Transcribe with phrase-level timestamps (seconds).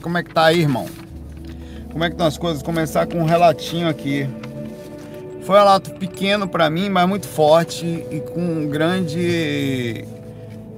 [0.00, 0.86] Como é que tá aí, irmão?
[1.92, 2.62] Como é que estão as coisas?
[2.62, 4.26] Começar com um relatinho aqui.
[5.42, 10.02] Foi um relato pequeno para mim, mas muito forte e com grande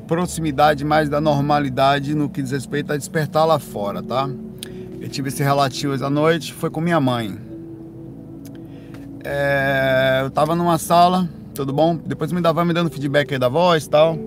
[0.08, 4.28] proximidade mais da normalidade no que diz respeito a despertar lá fora, tá?
[5.00, 7.38] Eu tive esse relativo hoje à noite, foi com minha mãe.
[9.22, 11.96] É, eu tava numa sala, tudo bom?
[12.04, 14.18] Depois me dava me dando feedback aí da voz e tal.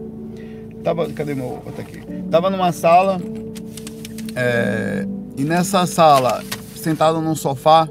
[0.82, 2.00] Tava, cadê meu outro aqui?
[2.32, 3.20] Tava numa sala,
[4.36, 5.08] é,
[5.38, 6.44] e nessa sala,
[6.76, 7.88] sentado num sofá,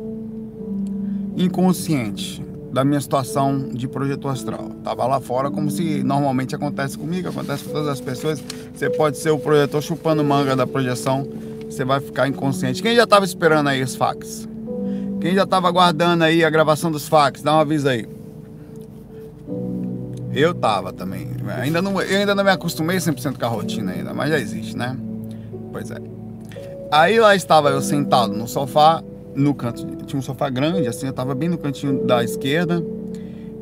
[1.37, 4.71] inconsciente da minha situação de projeto astral.
[4.83, 8.43] Tava lá fora como se normalmente acontece comigo, acontece com todas as pessoas.
[8.75, 11.27] Você pode ser o projetor chupando manga da projeção,
[11.69, 12.83] você vai ficar inconsciente.
[12.83, 14.49] Quem já estava esperando aí os fax?
[15.21, 17.43] Quem já estava aguardando aí a gravação dos fax?
[17.43, 18.07] Dá um aviso aí.
[20.33, 21.31] Eu tava também.
[21.61, 24.77] Ainda não, eu ainda não me acostumei 100% com a rotina ainda, mas já existe,
[24.77, 24.97] né?
[25.73, 26.14] Pois é.
[26.95, 29.03] Aí lá estava eu sentado no sofá,
[29.35, 32.81] no canto, tinha um sofá grande, assim, eu estava bem no cantinho da esquerda,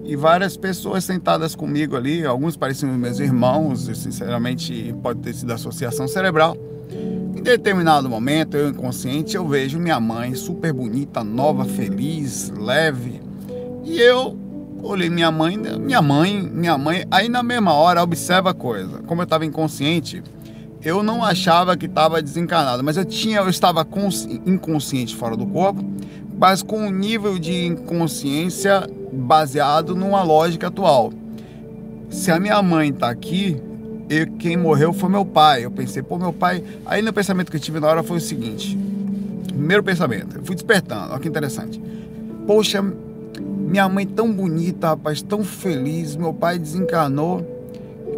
[0.05, 5.51] e várias pessoas sentadas comigo ali, alguns pareciam meus irmãos, e sinceramente pode ter sido
[5.51, 6.55] associação cerebral.
[7.35, 13.23] Em determinado momento, eu inconsciente, eu vejo minha mãe super bonita, nova, feliz, leve,
[13.83, 14.37] e eu
[14.83, 19.23] olhei minha mãe, minha mãe, minha mãe, aí na mesma hora observa a coisa, como
[19.23, 20.23] eu estava inconsciente,
[20.85, 23.87] eu não achava que estava desencarnado, mas eu tinha, eu estava
[24.45, 25.85] inconsciente fora do corpo,
[26.39, 31.13] mas com um nível de inconsciência baseado numa lógica atual.
[32.11, 33.63] Se a minha mãe está aqui,
[34.39, 35.65] quem morreu foi meu pai.
[35.65, 36.63] Eu pensei, pô, meu pai.
[36.85, 38.77] Aí no pensamento que eu tive na hora foi o seguinte:
[39.47, 41.81] primeiro pensamento, eu fui despertando, olha que interessante.
[42.47, 42.85] Poxa,
[43.41, 47.62] minha mãe tão bonita, rapaz, tão feliz, meu pai desencarnou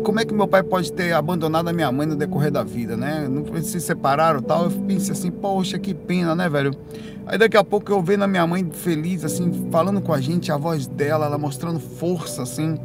[0.02, 2.96] como é que meu pai pode ter abandonado a minha mãe no decorrer da vida,
[2.96, 3.28] né?
[3.28, 4.64] Não se separaram tal.
[4.64, 6.72] Eu pensei assim, poxa, que pena, né, velho?
[7.26, 10.52] Aí daqui a pouco eu vendo a minha mãe feliz, assim, falando com a gente,
[10.52, 12.78] a voz dela, ela mostrando força, assim,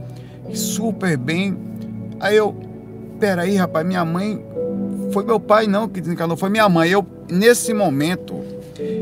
[0.53, 1.57] super bem.
[2.19, 2.55] Aí eu,
[3.19, 4.43] peraí, rapaz, minha mãe.
[5.11, 6.89] Foi meu pai, não, que desencarnou, foi minha mãe.
[6.89, 8.35] Eu, nesse momento,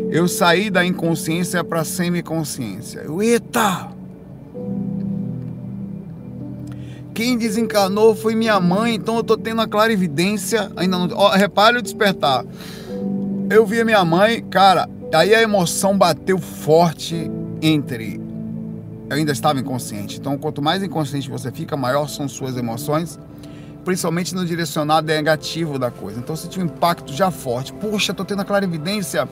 [0.09, 2.99] eu saí da inconsciência para semiconsciência.
[2.99, 3.96] Eu, eita!
[7.17, 10.71] Quem desencarnou foi minha mãe, então eu tô tendo a clarividência.
[10.75, 11.17] Ainda não.
[11.17, 12.45] Ó, repare o despertar.
[13.49, 18.21] Eu vi a minha mãe, cara, aí a emoção bateu forte entre.
[19.09, 20.19] Eu ainda estava inconsciente.
[20.19, 23.17] Então, quanto mais inconsciente você fica, maior são suas emoções,
[23.83, 26.19] principalmente no direcionado negativo da coisa.
[26.19, 27.73] Então, você tinha um impacto já forte.
[27.73, 29.27] Puxa, tô tendo a clarividência.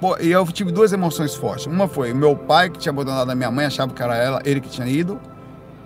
[0.00, 1.66] Pô, e eu tive duas emoções fortes.
[1.66, 4.60] Uma foi meu pai, que tinha abandonado a minha mãe, achava que era ela, ele
[4.60, 5.20] que tinha ido.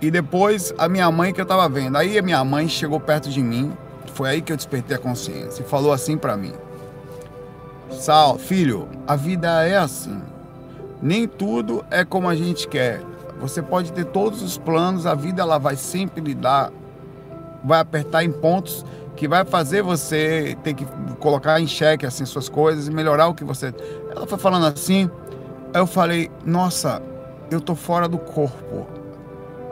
[0.01, 1.97] E depois a minha mãe que eu tava vendo.
[1.97, 3.73] Aí a minha mãe chegou perto de mim,
[4.13, 6.53] foi aí que eu despertei a consciência e falou assim para mim:
[7.91, 10.21] Sal, filho, a vida é assim.
[11.01, 13.01] Nem tudo é como a gente quer.
[13.39, 16.71] Você pode ter todos os planos, a vida ela vai sempre lhe dar,
[17.63, 18.85] vai apertar em pontos
[19.15, 20.85] que vai fazer você ter que
[21.19, 23.73] colocar em xeque assim suas coisas e melhorar o que você.
[24.13, 25.09] Ela foi falando assim,
[25.73, 27.01] eu falei: "Nossa,
[27.49, 28.98] eu tô fora do corpo.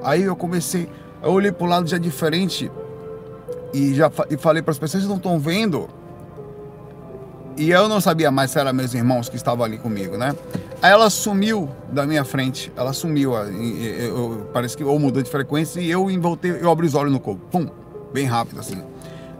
[0.07, 0.88] Aí eu comecei,
[1.22, 2.72] eu olhei para o lado já diferente
[3.73, 5.90] e já e falei para as pessoas que não estão vendo.
[7.57, 10.34] E eu não sabia mais se eram meus irmãos que estavam ali comigo, né?
[10.81, 15.81] Aí ela sumiu da minha frente, ela sumiu, eu, parece que ou mudou de frequência
[15.81, 17.68] e eu voltei, eu abri os olhos no corpo, pum,
[18.13, 18.81] bem rápido assim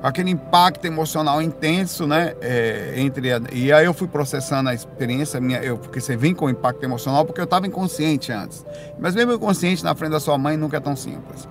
[0.02, 2.36] aquele impacto emocional intenso, né?
[2.42, 6.34] É, entre a, e aí eu fui processando a experiência minha, eu, porque você vem
[6.34, 8.66] com impacto emocional, porque eu estava inconsciente antes.
[9.00, 11.48] Mas mesmo inconsciente na frente da sua mãe nunca é tão simples.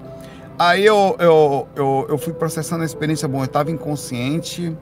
[0.58, 4.74] Aí eu, eu, eu, eu fui processando a experiência, bom, eu estava inconsciente,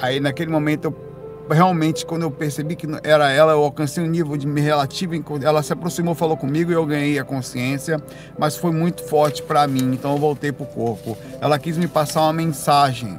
[0.00, 1.11] aí naquele momento eu
[1.50, 5.14] realmente, quando eu percebi que era ela, eu alcancei um nível de relativo.
[5.42, 8.02] Ela se aproximou, falou comigo e eu ganhei a consciência,
[8.38, 11.16] mas foi muito forte para mim, então eu voltei pro corpo.
[11.40, 13.18] Ela quis me passar uma mensagem.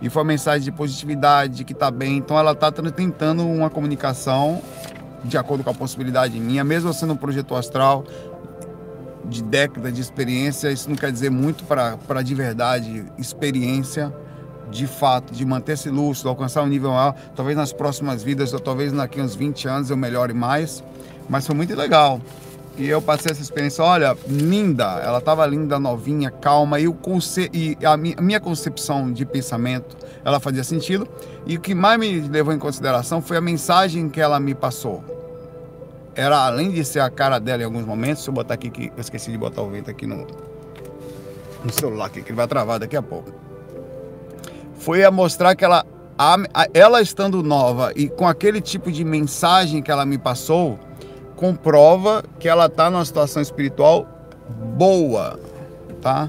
[0.00, 2.18] E foi uma mensagem de positividade, de que tá bem.
[2.18, 4.62] Então ela tá tentando uma comunicação
[5.24, 8.04] de acordo com a possibilidade minha, mesmo sendo um projeto astral
[9.24, 14.14] de décadas de experiência, isso não quer dizer muito para de verdade experiência
[14.70, 18.92] de fato, de manter-se lúcido, alcançar um nível maior, talvez nas próximas vidas, ou talvez
[18.92, 20.82] daqui uns 20 anos eu melhore mais,
[21.28, 22.20] mas foi muito legal.
[22.76, 27.50] E eu passei essa experiência, olha, linda, ela estava linda, novinha, calma, e, o conce...
[27.52, 31.08] e a minha concepção de pensamento, ela fazia sentido,
[31.44, 35.02] e o que mais me levou em consideração foi a mensagem que ela me passou.
[36.14, 38.92] Era, além de ser a cara dela em alguns momentos, se eu botar aqui, que
[38.94, 40.26] eu esqueci de botar o vento aqui no,
[41.64, 43.47] no celular, aqui, que ele vai travar daqui a pouco
[44.78, 45.84] foi a mostrar que ela
[46.18, 50.78] a, a, ela estando nova e com aquele tipo de mensagem que ela me passou,
[51.36, 54.06] comprova que ela está numa situação espiritual
[54.76, 55.38] boa,
[56.02, 56.28] tá?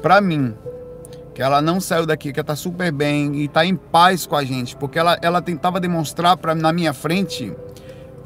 [0.00, 0.54] Para mim,
[1.34, 4.36] que ela não saiu daqui, que ela tá super bem e tá em paz com
[4.36, 7.52] a gente, porque ela, ela tentava demonstrar para na minha frente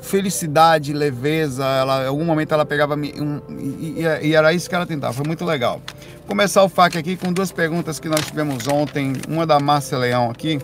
[0.01, 4.87] felicidade, leveza, ela, em algum momento ela pegava um, e, e, era isso que ela
[4.87, 5.81] tentava, foi muito legal.
[6.19, 9.99] Vou começar o FAQ aqui com duas perguntas que nós tivemos ontem, uma da Márcia
[9.99, 10.59] Leão aqui,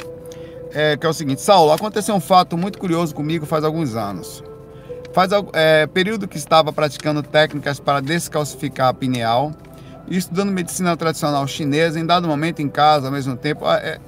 [0.72, 4.42] é, que é o seguinte, Saulo, aconteceu um fato muito curioso comigo faz alguns anos.
[5.12, 9.52] Faz é, período que estava praticando técnicas para descalcificar a pineal
[10.08, 13.64] e estudando medicina tradicional chinesa, em dado momento em casa, ao mesmo tempo.
[13.70, 14.00] É,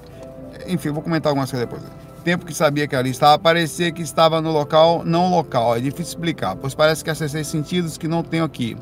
[0.63, 1.96] é enfim, vou comentar algumas coisas depois.
[2.27, 5.77] Tempo que sabia que ali estava, parecia que estava no local não local.
[5.77, 8.77] É difícil explicar, pois parece que acessei sentidos que não tenho aqui.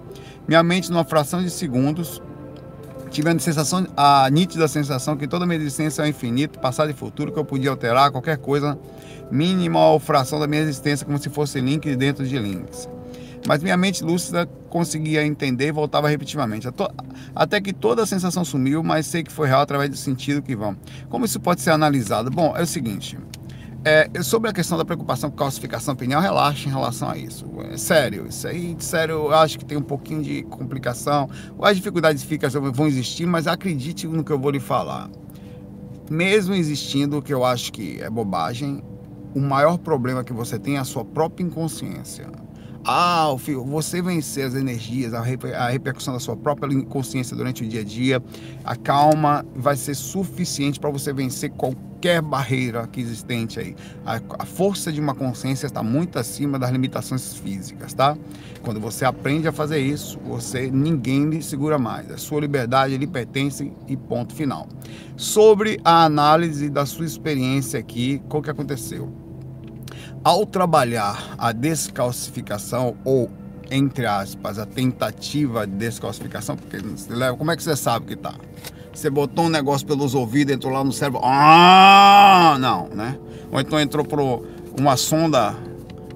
[0.49, 2.23] Minha mente, numa fração de segundos,
[3.11, 7.31] tive a, sensação, a nítida sensação que toda minha existência é infinito, passado e futuro,
[7.31, 8.79] que eu podia alterar qualquer coisa
[9.31, 12.89] mínima ou fração da minha existência, como se fosse link dentro de links.
[13.47, 16.67] Mas minha mente lúcida conseguia entender e voltava repetitivamente.
[17.35, 20.57] Até que toda a sensação sumiu, mas sei que foi real através do sentido que
[20.57, 20.77] vão.
[21.09, 22.31] Como isso pode ser analisado?
[22.31, 23.19] Bom, é o seguinte.
[23.87, 27.45] É, sobre a questão da preocupação com calcificação pineal, relaxa em relação a isso.
[27.71, 31.29] É sério, isso aí, sério, eu acho que tem um pouquinho de complicação.
[31.61, 35.11] As dificuldades físicas vão existir, mas acredite no que eu vou lhe falar.
[36.11, 38.83] Mesmo existindo, o que eu acho que é bobagem,
[39.35, 42.27] o maior problema que você tem é a sua própria inconsciência.
[43.39, 47.85] Filho, você vencer as energias, a, repercussão da sua própria consciência durante o dia a
[47.85, 48.23] dia,
[48.63, 53.75] a calma vai ser suficiente para você vencer qualquer barreira que existente aí.
[54.05, 58.19] A, a força de uma consciência está muito acima das limitações físicas, tá?
[58.63, 62.11] Quando você aprende a fazer isso, você ninguém lhe segura mais.
[62.11, 64.69] A sua liberdade lhe pertence e ponto final.
[65.17, 69.24] Sobre a análise da sua experiência aqui, o que aconteceu?
[70.25, 73.31] Ao trabalhar a descalcificação ou
[73.71, 76.79] entre aspas, a tentativa de descalcificação, porque
[77.37, 78.35] como é que você sabe que tá?
[78.93, 83.19] Você botou um negócio pelos ouvidos, entrou lá no cérebro, ah, não, né?
[83.51, 84.47] Ou então entrou por
[84.79, 85.55] uma sonda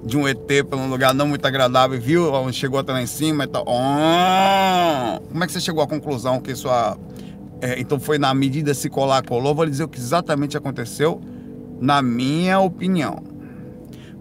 [0.03, 3.43] de um ET para um lugar não muito agradável viu chegou até lá em cima
[3.43, 3.65] e tal.
[3.67, 6.97] Ah, como é que você chegou à conclusão que sua.
[7.61, 9.53] É, então foi na medida se colar, colou?
[9.53, 11.21] Vou lhe dizer o que exatamente aconteceu,
[11.79, 13.28] na minha opinião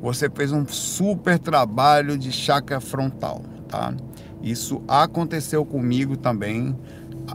[0.00, 3.94] você fez um super trabalho de chakra frontal, tá?
[4.42, 6.76] Isso aconteceu comigo também.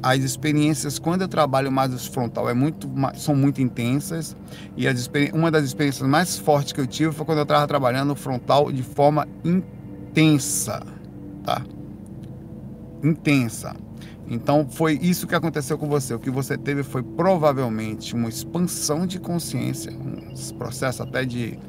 [0.02, 4.36] As experiências, quando eu trabalho mais o frontal, é muito, são muito intensas.
[4.76, 8.12] E as, uma das experiências mais fortes que eu tive foi quando eu estava trabalhando
[8.12, 10.82] o frontal de forma intensa,
[11.44, 11.62] tá?
[13.04, 13.76] Intensa.
[14.28, 16.14] Então foi isso que aconteceu com você.
[16.14, 21.60] O que você teve foi provavelmente uma expansão de consciência, um processo até de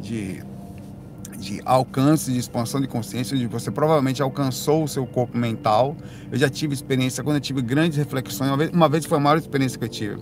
[0.00, 0.42] de,
[1.38, 5.96] de alcance, de expansão de consciência, onde você provavelmente alcançou o seu corpo mental.
[6.30, 9.20] Eu já tive experiência, quando eu tive grandes reflexões, uma vez, uma vez foi a
[9.20, 10.16] maior experiência que eu tive.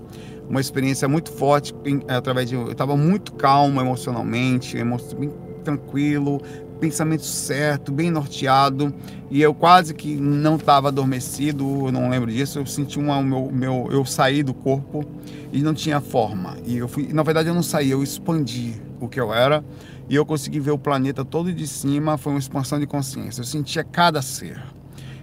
[0.49, 1.75] Uma experiência muito forte,
[2.09, 2.55] através de.
[2.55, 4.77] Eu estava muito calmo emocionalmente,
[5.19, 5.33] bem
[5.65, 6.43] tranquilo,
[6.83, 8.93] pensamento certo, bem norteado,
[9.31, 13.49] e eu quase que não estava adormecido, eu não lembro disso, eu senti uma, meu,
[13.53, 15.05] meu, eu saí do corpo
[15.53, 16.57] e não tinha forma.
[16.67, 19.65] E eu fui, na verdade eu não saí, eu expandi o que eu era
[20.09, 23.41] e eu consegui ver o planeta todo de cima, foi uma expansão de consciência.
[23.41, 24.63] Eu sentia cada ser.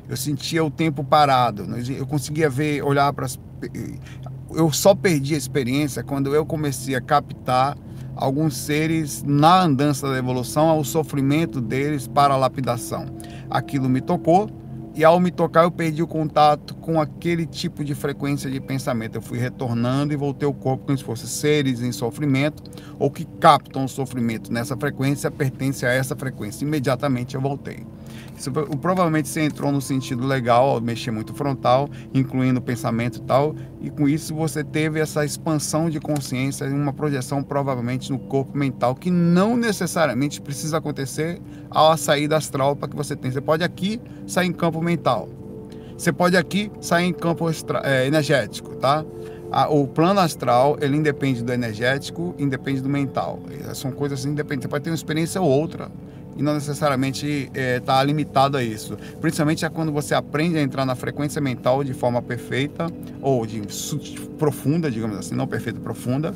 [0.08, 3.28] Eu sentia o tempo parado, eu conseguia ver, olhar para
[4.52, 7.78] eu só perdi a experiência quando eu comecei a captar
[8.16, 13.06] alguns seres na andança da evolução ao sofrimento deles para a lapidação.
[13.50, 14.50] Aquilo me tocou
[14.96, 19.16] e ao me tocar eu perdi o contato com aquele tipo de frequência de pensamento.
[19.16, 22.64] Eu fui retornando e voltei ao corpo como se fossem seres em sofrimento
[22.98, 26.66] ou que captam o sofrimento nessa frequência, pertence a essa frequência.
[26.66, 27.86] Imediatamente eu voltei.
[28.82, 33.90] Provavelmente você entrou no sentido legal ao mexer muito frontal, incluindo pensamento e tal, e
[33.90, 38.96] com isso você teve essa expansão de consciência e uma projeção provavelmente no corpo mental
[38.96, 43.34] que não necessariamente precisa acontecer ao sair da astral para que você tenha.
[43.34, 45.28] Você pode aqui sair em campo mental.
[45.98, 47.46] Você pode aqui sair em campo
[47.84, 49.04] é, energético, tá?
[49.70, 53.40] o plano astral, ele independe do energético, independe do mental.
[53.74, 54.66] São coisas independentes.
[54.66, 55.92] Você pode ter uma experiência ou outra
[56.40, 58.98] e não necessariamente está é, tá limitado a isso.
[59.20, 62.88] Principalmente é quando você aprende a entrar na frequência mental de forma perfeita
[63.22, 63.62] ou de
[64.38, 66.34] profunda, digamos assim, não perfeita, profunda.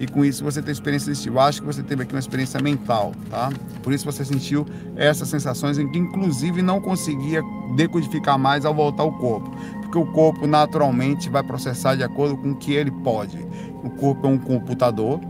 [0.00, 1.42] e com isso você tem experiência auditiva.
[1.44, 3.50] Acho que você teve aqui uma experiência mental, tá?
[3.84, 7.40] Por isso você sentiu essas sensações em que inclusive não conseguia
[7.76, 9.48] decodificar mais ao voltar ao corpo,
[9.80, 13.38] porque o corpo naturalmente vai processar de acordo com o que ele pode.
[13.84, 15.20] O corpo é um computador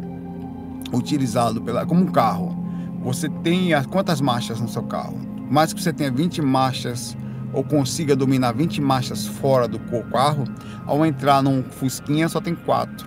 [0.90, 2.65] utilizado pela como um carro.
[3.06, 5.16] Você tem quantas marchas no seu carro?
[5.48, 7.16] Mais que você tenha 20 marchas
[7.52, 9.78] ou consiga dominar 20 marchas fora do
[10.10, 10.42] carro,
[10.84, 13.06] ao entrar num Fusquinha só tem quatro.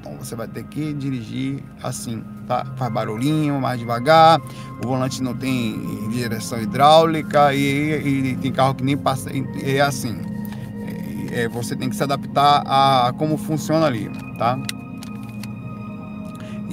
[0.00, 2.66] Então você vai ter que dirigir assim, tá?
[2.74, 4.40] Faz barulhinho, mais devagar.
[4.82, 9.30] O volante não tem direção hidráulica e, e tem carro que nem passa.
[9.62, 10.20] É assim.
[11.30, 14.58] É, você tem que se adaptar a como funciona ali, tá?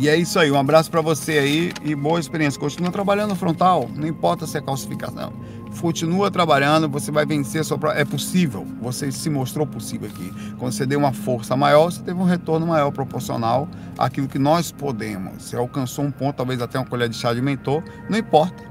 [0.01, 2.59] E é isso aí, um abraço para você aí e boa experiência.
[2.59, 5.31] Continua trabalhando frontal, não importa se é calcificação
[5.79, 10.31] continua trabalhando, você vai vencer sua É possível, você se mostrou possível aqui.
[10.57, 13.67] Quando você deu uma força maior, você teve um retorno maior proporcional
[13.97, 15.43] àquilo que nós podemos.
[15.43, 18.63] Você alcançou um ponto, talvez até uma colher de chá de mentor, não importa,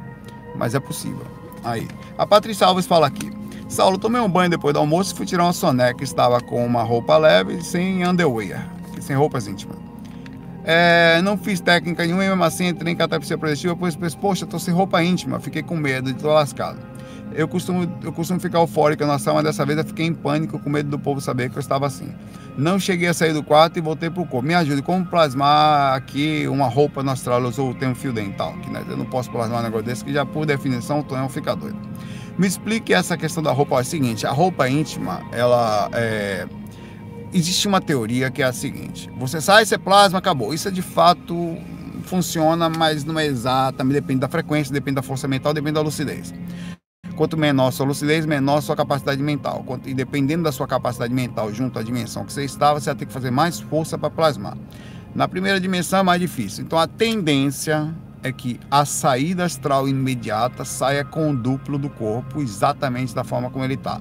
[0.57, 1.27] mas é possível.
[1.65, 3.33] Aí, a Patrícia Alves fala aqui.
[3.69, 6.03] Saulo, tomei um banho depois do almoço e fui tirar uma soneca.
[6.03, 8.69] Estava com uma roupa leve, sem underwear,
[9.01, 9.90] sem roupas íntimas.
[10.65, 14.47] É, não fiz técnica nenhuma e mesmo assim entrei em catalepsia projetiva, pois, pois poxa,
[14.47, 16.79] tô sem roupa íntima, fiquei com medo, tô lascado.
[17.33, 20.59] Eu costumo, eu costumo ficar eufórica na ação, mas dessa vez eu fiquei em pânico,
[20.59, 22.13] com medo do povo saber que eu estava assim.
[22.59, 24.47] Não cheguei a sair do quarto e voltei pro corpo.
[24.47, 27.41] Me ajude, como plasmar aqui uma roupa no astral?
[27.57, 28.85] ou tem um fio dental, que né?
[28.89, 31.79] eu não posso plasmar um negócio desse, que já por definição o um fica doido.
[32.37, 33.77] Me explique essa questão da roupa.
[33.77, 36.49] É o seguinte, a roupa íntima, ela é
[37.33, 40.53] existe uma teoria que é a seguinte: você sai, você plasma, acabou.
[40.53, 41.57] Isso é de fato
[42.03, 46.35] funciona, mas não é exata, depende da frequência, depende da força mental, depende da lucidez.
[47.15, 49.65] Quanto menor sua lucidez, menor sua capacidade mental.
[49.85, 53.07] E dependendo da sua capacidade mental junto à dimensão que você estava, você vai ter
[53.07, 54.57] que fazer mais força para plasmar.
[55.15, 56.65] Na primeira dimensão é mais difícil.
[56.65, 62.41] Então a tendência é que a saída astral imediata saia com o duplo do corpo,
[62.41, 64.01] exatamente da forma como ele está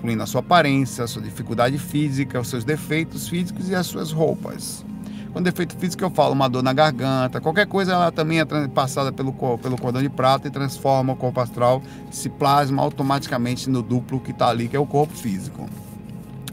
[0.00, 4.10] incluindo a sua aparência, a sua dificuldade física, os seus defeitos físicos e as suas
[4.10, 4.84] roupas.
[5.32, 9.12] Com defeito físico eu falo uma dor na garganta, qualquer coisa ela também é passada
[9.12, 14.18] pelo, pelo cordão de prata e transforma o corpo astral, se plasma automaticamente no duplo
[14.18, 15.68] que está ali, que é o corpo físico.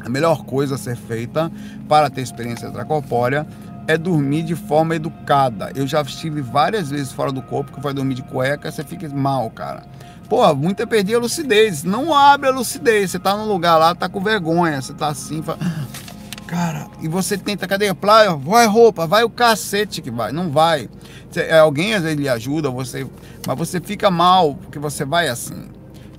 [0.04, 1.52] A melhor coisa a ser feita
[1.88, 3.48] para ter experiência extracorpórea
[3.88, 5.72] é dormir de forma educada.
[5.74, 9.10] Eu já estive várias vezes fora do corpo, que vai dormir de cueca, você fica
[9.10, 9.84] mal, cara.
[10.30, 11.84] Pô, muita perdi a lucidez.
[11.84, 13.12] Não abre a lucidez.
[13.12, 14.82] Você tá num lugar lá, tá com vergonha.
[14.82, 15.60] Você tá assim, fala...
[16.48, 18.34] Cara, e você tenta, cadê a praia?
[18.34, 20.32] Vai roupa, vai o cacete que vai.
[20.32, 20.90] Não vai.
[21.36, 23.06] É, alguém às vezes lhe ajuda, você,
[23.46, 25.68] mas você fica mal, porque você vai assim.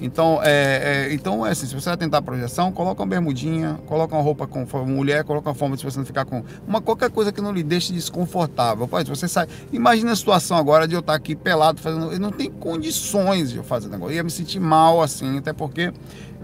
[0.01, 4.15] Então, é, é, então é assim, se você vai tentar projeção, coloca uma bermudinha, coloca
[4.15, 7.33] uma roupa com mulher, coloca uma forma de você não ficar com uma qualquer coisa
[7.33, 8.89] que não lhe deixe desconfortável.
[8.99, 12.31] Se você sai, imagina a situação agora de eu estar aqui pelado fazendo, eu não
[12.31, 14.13] tenho condições de eu fazer negócio.
[14.13, 15.93] Eu ia me sentir mal assim, até porque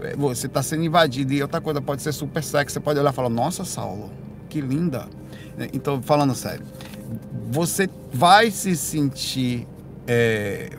[0.01, 3.11] é, você está sendo invadido e outra coisa pode ser super sexy, você pode olhar
[3.11, 4.11] e falar: "Nossa, Saulo,
[4.49, 5.07] que linda".
[5.71, 6.65] Então, falando sério,
[7.49, 9.65] você vai se sentir
[10.05, 10.69] é,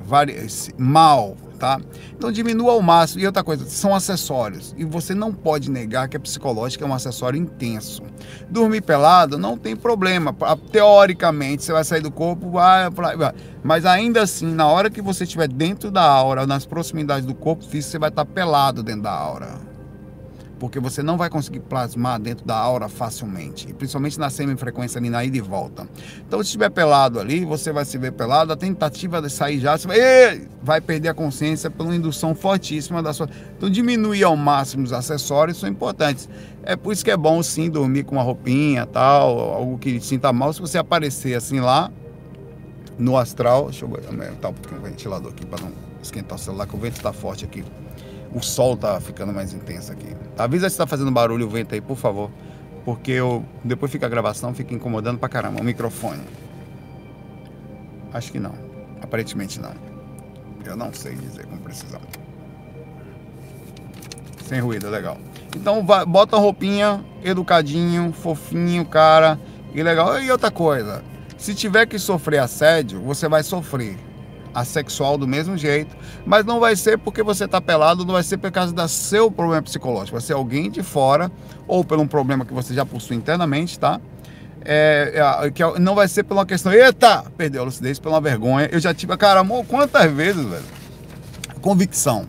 [0.76, 1.81] mal tá?
[2.13, 3.23] Então diminua ao máximo.
[3.23, 4.75] E outra coisa, são acessórios.
[4.77, 8.03] E você não pode negar que a psicológica é um acessório intenso.
[8.49, 10.35] Dormir pelado não tem problema.
[10.71, 13.35] Teoricamente, você vai sair do corpo, vai, vai.
[13.63, 17.65] Mas ainda assim, na hora que você estiver dentro da aura, nas proximidades do corpo
[17.65, 19.75] físico, você vai estar pelado dentro da aura
[20.59, 25.25] porque você não vai conseguir plasmar dentro da aura facilmente, principalmente na semifrequência ali na
[25.25, 25.87] ida e volta.
[26.27, 29.77] Então, se estiver pelado ali, você vai se ver pelado, a tentativa de sair já,
[29.77, 33.29] você vai, vai perder a consciência uma indução fortíssima da sua.
[33.57, 36.29] Então, diminuir ao máximo os acessórios são importantes.
[36.63, 40.33] É por isso que é bom sim dormir com uma roupinha, tal, algo que sinta
[40.33, 40.53] mal.
[40.53, 41.93] Se você aparecer assim lá
[42.99, 45.71] no astral, deixa eu aumentar um pouquinho o ventilador aqui para não
[46.03, 47.63] esquentar o celular, que o vento está forte aqui
[48.37, 50.14] o sol tá ficando mais intenso aqui.
[50.37, 52.31] Avisa se tá fazendo barulho o vento aí, por favor.
[52.85, 56.23] Porque eu, depois fica a gravação, fica incomodando pra caramba o microfone.
[58.12, 58.52] Acho que não.
[59.00, 59.73] Aparentemente não.
[60.66, 62.00] Eu não sei dizer com precisão.
[64.45, 65.16] Sem ruído, legal.
[65.57, 69.40] Então vai, bota a roupinha, educadinho, fofinho, cara.
[69.75, 70.21] E legal.
[70.21, 71.02] E outra coisa,
[71.38, 73.97] se tiver que sofrer assédio, você vai sofrer
[74.57, 75.95] assexual do mesmo jeito,
[76.25, 79.31] mas não vai ser porque você está pelado, não vai ser por causa do seu
[79.31, 81.31] problema psicológico, vai ser alguém de fora
[81.69, 84.01] ou por um problema que você já possui internamente, tá?
[84.65, 85.13] É,
[85.45, 88.69] é, que é, não vai ser uma questão, eita, perdeu a lucidez, pela vergonha.
[88.73, 90.65] Eu já tive, cara, amor, quantas vezes, velho?
[91.61, 92.27] Convicção.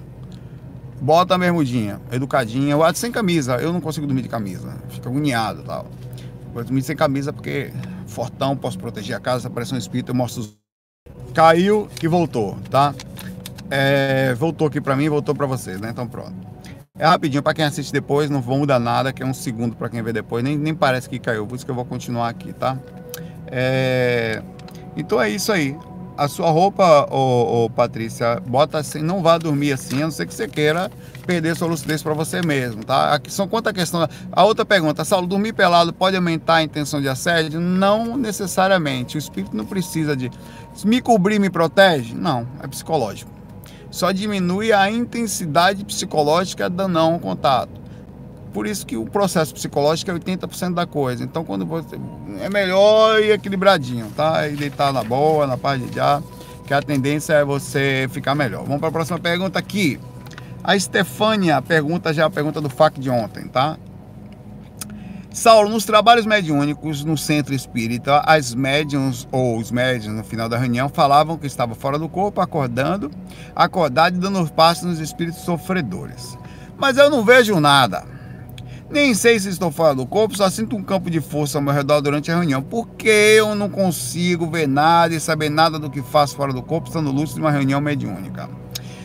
[1.02, 3.56] Bota a bermudinha, educadinha, eu sem camisa.
[3.56, 5.88] Eu não consigo dormir de camisa, fica agoniado e tal.
[6.54, 7.72] Vou dormir sem camisa porque
[8.06, 10.58] fortão, posso proteger a casa, aparece um espírito, eu mostro os...
[11.34, 12.94] Caiu e voltou, tá?
[13.70, 15.90] É, voltou aqui para mim, voltou para vocês, né?
[15.92, 16.36] Então pronto.
[17.00, 19.88] É rapidinho, para quem assiste depois, não vou mudar nada, que é um segundo para
[19.88, 22.54] quem vê depois, nem, nem parece que caiu, por isso que eu vou continuar aqui,
[22.54, 22.76] tá?
[23.46, 24.42] É...
[24.96, 25.78] Então é isso aí.
[26.18, 30.26] A sua roupa, ô, ô, Patrícia, bota assim, não vá dormir assim, a não ser
[30.26, 30.90] que você queira
[31.28, 33.14] perder sua lucidez para você mesmo, tá?
[33.14, 33.74] Aqui são quanto a.
[34.32, 37.60] A outra pergunta, Saulo, dormir pelado pode aumentar a intenção de assédio?
[37.60, 39.16] Não necessariamente.
[39.16, 40.32] O espírito não precisa de.
[40.84, 42.16] Me cobrir me protege?
[42.16, 43.30] Não, é psicológico.
[43.92, 47.87] Só diminui a intensidade psicológica do não contato.
[48.54, 51.24] Por isso que o processo psicológico é 80% da coisa.
[51.24, 52.00] Então, quando você.
[52.40, 54.48] É melhor ir equilibradinho, tá?
[54.48, 56.22] E deitar na boa, na paz de já,
[56.66, 58.64] que a tendência é você ficar melhor.
[58.64, 60.00] Vamos para a próxima pergunta aqui.
[60.64, 63.78] A Estefânia pergunta já a pergunta do FAC de ontem, tá?
[65.38, 70.58] Saulo, nos trabalhos mediúnicos no centro espírita, as médiums ou os médiums no final da
[70.58, 73.12] reunião falavam que estava fora do corpo, acordando,
[73.56, 76.36] acordado e dando passos nos espíritos sofredores.
[76.76, 78.17] Mas eu não vejo nada.
[78.90, 81.74] Nem sei se estou fora do corpo, só sinto um campo de força ao meu
[81.74, 82.62] redor durante a reunião.
[82.62, 86.62] Por que eu não consigo ver nada e saber nada do que faço fora do
[86.62, 88.50] corpo, estando lúcido em uma reunião mediúnica?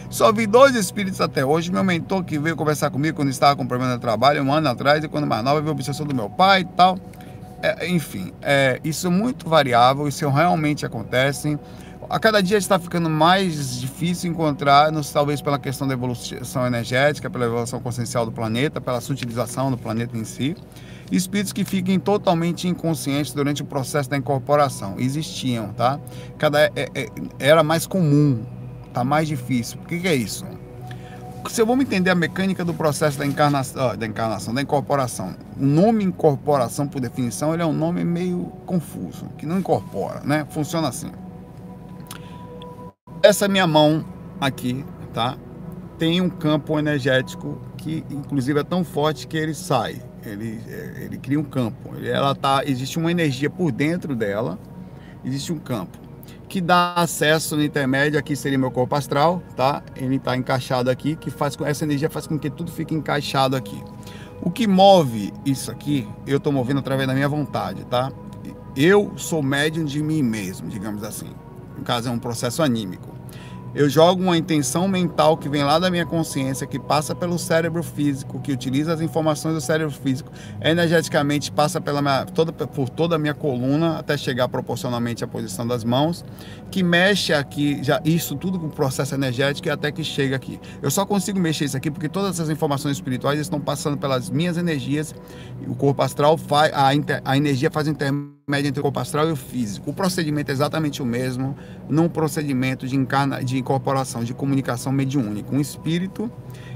[0.09, 1.73] Só vi dois espíritos até hoje.
[1.73, 5.03] Meu mentor que veio conversar comigo quando estava com problema de trabalho, um ano atrás,
[5.03, 6.97] e quando mais nova, a obsessão do meu pai e tal.
[7.61, 11.59] É, enfim, é, isso é muito variável, isso realmente acontece
[12.09, 17.45] a cada dia está ficando mais difícil encontrar, talvez pela questão da evolução energética, pela
[17.45, 20.57] evolução consciencial do planeta, pela sutilização do planeta em si,
[21.11, 24.97] espíritos que fiquem totalmente inconscientes durante o processo da incorporação.
[24.99, 25.99] Existiam, tá?
[26.39, 27.07] Cada, é, é,
[27.39, 28.45] era mais comum,
[28.93, 29.79] tá mais difícil.
[29.79, 30.45] Por que, que é isso?
[31.51, 35.35] se vamos entender a mecânica do processo da encarnação, da encarnação, da incorporação.
[35.59, 40.47] O nome incorporação, por definição, ele é um nome meio confuso, que não incorpora, né?
[40.51, 41.11] Funciona assim.
[43.23, 44.05] Essa minha mão
[44.41, 45.37] aqui, tá?
[45.99, 50.03] Tem um campo energético que, inclusive, é tão forte que ele sai.
[50.25, 51.91] Ele, é, ele cria um campo.
[52.05, 54.59] Ela tá, existe uma energia por dentro dela.
[55.25, 56.03] Existe um campo
[56.53, 59.83] que dá acesso no intermédio aqui seria meu corpo astral, tá?
[59.97, 63.57] Ele está encaixado aqui, que faz com essa energia faz com que tudo fique encaixado
[63.57, 63.83] aqui.
[64.43, 68.13] O que move isso aqui, eu estou movendo através da minha vontade, tá?
[68.77, 71.31] Eu sou médium de mim mesmo, digamos assim.
[71.75, 73.12] No caso é um processo anímico.
[73.75, 77.83] Eu jogo uma intenção mental que vem lá da minha consciência, que passa pelo cérebro
[77.83, 80.31] físico, que utiliza as informações do cérebro físico,
[80.61, 85.67] energeticamente passa pela minha, toda, por toda a minha coluna até chegar proporcionalmente à posição
[85.67, 86.23] das mãos,
[86.71, 90.61] que mexe aqui, já isso tudo com o processo energético e até que chega aqui.
[90.83, 94.59] Eu só consigo mexer isso aqui porque todas essas informações espirituais estão passando pelas minhas
[94.59, 95.15] energias.
[95.67, 99.29] O corpo astral faz, a, inter, a energia faz intermédio média entre o corpo astral
[99.29, 99.91] e o físico.
[99.91, 101.57] O procedimento é exatamente o mesmo
[101.89, 105.55] num procedimento de, encarna, de incorporação, de comunicação mediúnica.
[105.55, 106.31] Um espírito,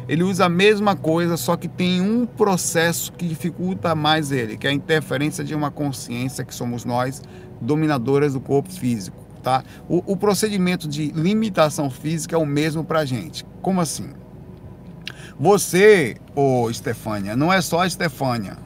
[0.09, 4.66] ele usa a mesma coisa, só que tem um processo que dificulta mais ele, que
[4.66, 7.20] é a interferência de uma consciência que somos nós,
[7.61, 9.16] dominadoras do corpo físico.
[9.42, 9.64] Tá?
[9.88, 13.44] O, o procedimento de limitação física é o mesmo para gente.
[13.61, 14.11] Como assim?
[15.38, 18.57] Você, ô Estefânia, não é só a Estefânia.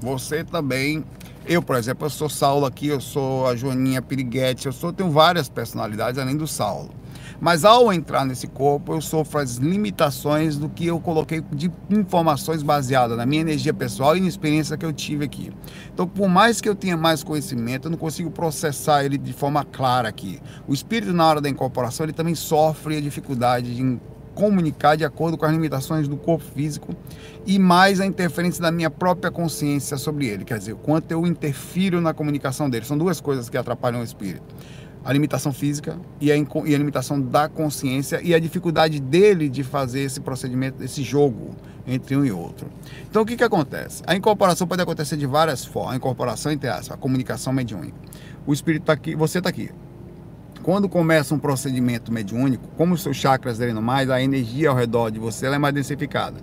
[0.00, 1.04] Você também
[1.46, 5.10] eu, por exemplo, eu sou Saulo aqui, eu sou a Joaninha Piriguete, eu sou, tenho
[5.10, 6.90] várias personalidades além do Saulo.
[7.40, 12.62] Mas ao entrar nesse corpo, eu sofro as limitações do que eu coloquei de informações
[12.62, 15.52] baseadas na minha energia pessoal e na experiência que eu tive aqui.
[15.92, 19.64] Então, por mais que eu tenha mais conhecimento, eu não consigo processar ele de forma
[19.64, 20.40] clara aqui.
[20.66, 24.00] O espírito, na hora da incorporação, ele também sofre a dificuldade de
[24.34, 26.94] comunicar de acordo com as limitações do corpo físico
[27.46, 31.26] e mais a interferência da minha própria consciência sobre ele, quer dizer, o quanto eu
[31.26, 32.84] interfiro na comunicação dele.
[32.84, 34.54] São duas coisas que atrapalham o espírito.
[35.04, 39.62] A limitação física e a, e a limitação da consciência e a dificuldade dele de
[39.62, 41.54] fazer esse procedimento, esse jogo
[41.86, 42.68] entre um e outro.
[43.10, 44.02] Então o que, que acontece?
[44.06, 45.92] A incorporação pode acontecer de várias formas.
[45.92, 47.98] A incorporação, entre aspas, a comunicação mediúnica.
[48.46, 49.70] O espírito está aqui, você está aqui.
[50.64, 55.10] Quando começa um procedimento mediúnico, como os seus chakras drenam mais, a energia ao redor
[55.10, 56.38] de você é mais densificada.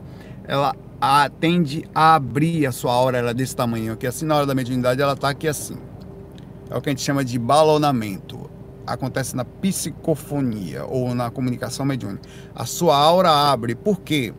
[0.48, 4.36] Ela a, tende a abrir a sua aura, ela é desse tamanho aqui, assim na
[4.36, 5.76] hora da mediunidade ela está aqui assim.
[6.70, 8.48] É o que a gente chama de balonamento.
[8.86, 12.30] Acontece na psicofonia ou na comunicação mediúnica.
[12.54, 14.36] A sua aura abre, por quê?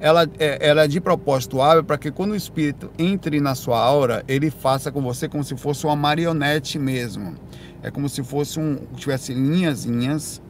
[0.00, 3.78] Ela, é, ela é de propósito abre para que quando o espírito entre na sua
[3.78, 7.34] aura, ele faça com você como se fosse uma marionete mesmo.
[7.82, 10.42] É como se fosse um tivesse linhazinhas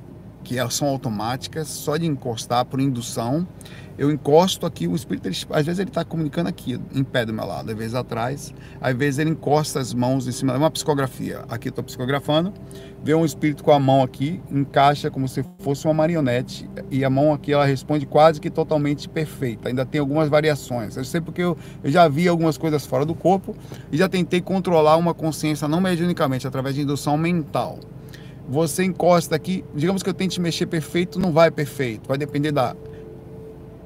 [0.48, 3.46] que são automáticas, só de encostar por indução.
[3.98, 7.34] Eu encosto aqui, o espírito, ele, às vezes ele está comunicando aqui, em pé do
[7.34, 10.70] meu lado, às vezes atrás, às vezes ele encosta as mãos em cima, é uma
[10.70, 11.44] psicografia.
[11.50, 12.54] Aqui estou psicografando,
[13.04, 17.10] vê um espírito com a mão aqui, encaixa como se fosse uma marionete, e a
[17.10, 19.68] mão aqui ela responde quase que totalmente perfeita.
[19.68, 20.96] Ainda tem algumas variações.
[20.96, 23.54] Eu sei porque eu, eu já vi algumas coisas fora do corpo
[23.92, 27.80] e já tentei controlar uma consciência não mediunicamente, através de indução mental
[28.48, 32.74] você encosta aqui, digamos que eu tente mexer perfeito, não vai perfeito, vai depender da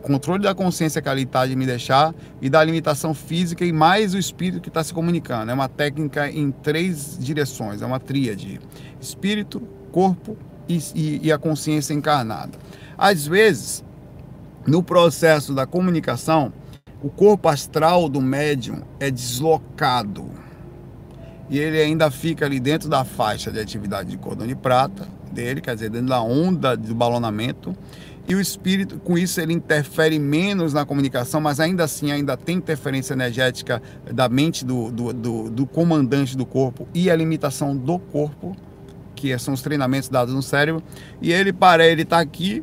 [0.02, 4.14] controle da consciência que ali está de me deixar e da limitação física e mais
[4.14, 5.50] o espírito que está se comunicando.
[5.50, 8.60] É uma técnica em três direções, é uma tríade:
[9.00, 10.36] espírito, corpo
[10.68, 12.56] e, e, e a consciência encarnada.
[12.96, 13.84] Às vezes,
[14.64, 16.52] no processo da comunicação,
[17.02, 20.41] o corpo astral do médium é deslocado
[21.50, 25.60] e ele ainda fica ali dentro da faixa de atividade de cordão de prata dele,
[25.60, 27.76] quer dizer, dentro da onda do balonamento.
[28.28, 32.56] E o espírito, com isso, ele interfere menos na comunicação, mas ainda assim ainda tem
[32.56, 37.98] interferência energética da mente do, do, do, do comandante do corpo e a limitação do
[37.98, 38.56] corpo,
[39.16, 40.82] que são os treinamentos dados no cérebro.
[41.20, 42.62] E ele, para ele estar tá aqui,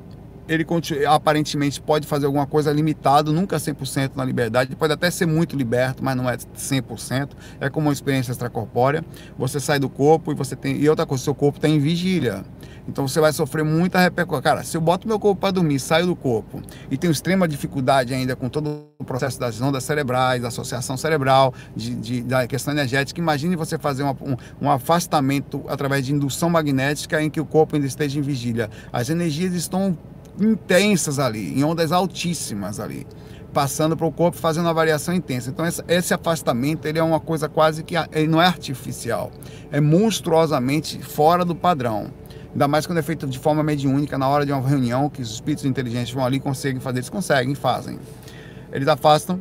[0.49, 0.65] ele
[1.07, 6.03] aparentemente pode fazer alguma coisa limitado, nunca 100% na liberdade, pode até ser muito liberto,
[6.03, 9.05] mas não é 100%, é como uma experiência extracorpórea,
[9.37, 12.43] você sai do corpo e você tem, e outra coisa, seu corpo está em vigília,
[12.89, 14.41] então você vai sofrer muita repercussão.
[14.41, 16.59] Cara, se eu boto meu corpo para dormir, saio do corpo
[16.89, 21.53] e tenho extrema dificuldade ainda com todo o processo das ondas cerebrais, da associação cerebral,
[21.75, 26.49] de, de da questão energética, imagine você fazer uma, um, um afastamento através de indução
[26.49, 28.71] magnética em que o corpo ainda esteja em vigília.
[28.91, 29.95] As energias estão
[30.39, 33.05] intensas ali, em ondas altíssimas ali,
[33.53, 35.49] passando para o corpo, fazendo uma variação intensa.
[35.49, 39.31] Então esse afastamento ele é uma coisa quase que ele não é artificial,
[39.71, 42.11] é monstruosamente fora do padrão.
[42.51, 45.31] Ainda mais quando é feito de forma mediúnica, na hora de uma reunião, que os
[45.31, 47.99] espíritos inteligentes vão ali conseguem fazer, eles conseguem, fazem.
[48.71, 49.39] Eles afastam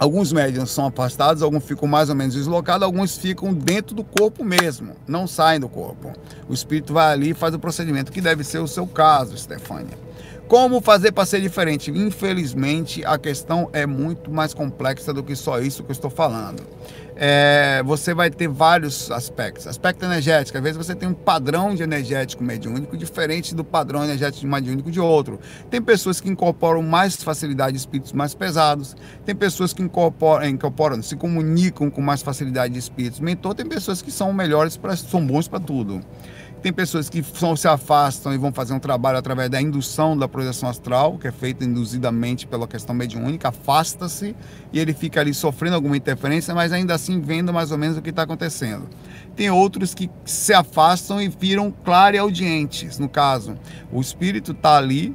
[0.00, 4.44] Alguns médiums são afastados, alguns ficam mais ou menos deslocados, alguns ficam dentro do corpo
[4.44, 6.12] mesmo, não saem do corpo.
[6.48, 9.98] O espírito vai ali e faz o procedimento, que deve ser o seu caso, Stefânia.
[10.46, 11.90] Como fazer para ser diferente?
[11.90, 16.62] Infelizmente, a questão é muito mais complexa do que só isso que eu estou falando.
[17.20, 19.66] É, você vai ter vários aspectos.
[19.66, 24.46] Aspecto energético, às vezes você tem um padrão de energético mediúnico diferente do padrão energético
[24.46, 25.40] mediúnico de outro.
[25.68, 31.16] Tem pessoas que incorporam mais facilidade espíritos mais pesados, tem pessoas que incorporam, incorporam se
[31.16, 35.48] comunicam com mais facilidade de espíritos mentor, tem pessoas que são melhores, pra, são bons
[35.48, 36.00] para tudo.
[36.62, 40.26] Tem pessoas que só se afastam e vão fazer um trabalho através da indução da
[40.26, 44.34] projeção astral, que é feita induzidamente pela questão mediúnica, afasta-se
[44.72, 48.02] e ele fica ali sofrendo alguma interferência, mas ainda assim vendo mais ou menos o
[48.02, 48.88] que está acontecendo.
[49.36, 52.98] Tem outros que se afastam e viram clareaudientes.
[52.98, 53.54] No caso,
[53.92, 55.14] o espírito está ali,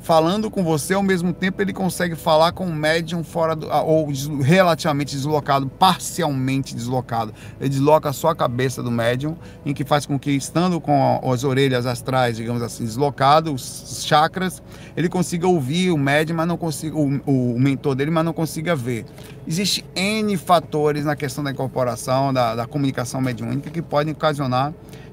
[0.00, 3.82] falando com você, ao mesmo tempo ele consegue falar com o médium fora do, ah,
[3.82, 4.08] ou
[4.40, 7.32] relativamente deslocado, parcialmente deslocado.
[7.60, 11.44] Ele desloca só a cabeça do médium, em que faz com que, estando com as
[11.44, 14.62] orelhas astrais, digamos assim, deslocado, os chakras,
[14.96, 18.74] ele consiga ouvir o médium, mas não consiga, o, o mentor dele, mas não consiga
[18.74, 19.04] ver.
[19.46, 24.72] Existe N fatores na questão da incorporação, da, da comunicação mediúnica, que podem ocasionar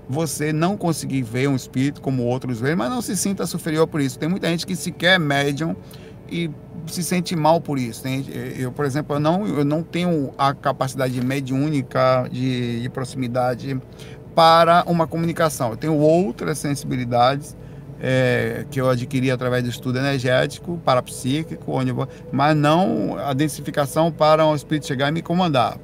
[0.09, 3.99] você não conseguir ver um espírito como outros veem, mas não se sinta superior por
[3.99, 4.17] isso.
[4.17, 5.75] Tem muita gente que sequer médium
[6.29, 6.49] e
[6.87, 8.03] se sente mal por isso.
[8.03, 8.25] Tem,
[8.57, 13.79] eu, por exemplo, eu não, eu não tenho a capacidade mediúnica de, de proximidade
[14.33, 15.71] para uma comunicação.
[15.71, 17.57] Eu tenho outras sensibilidades
[17.99, 24.11] é, que eu adquiri através do estudo energético, parapsíquico, onde eu, mas não a densificação
[24.11, 25.77] para um espírito chegar e me comandar.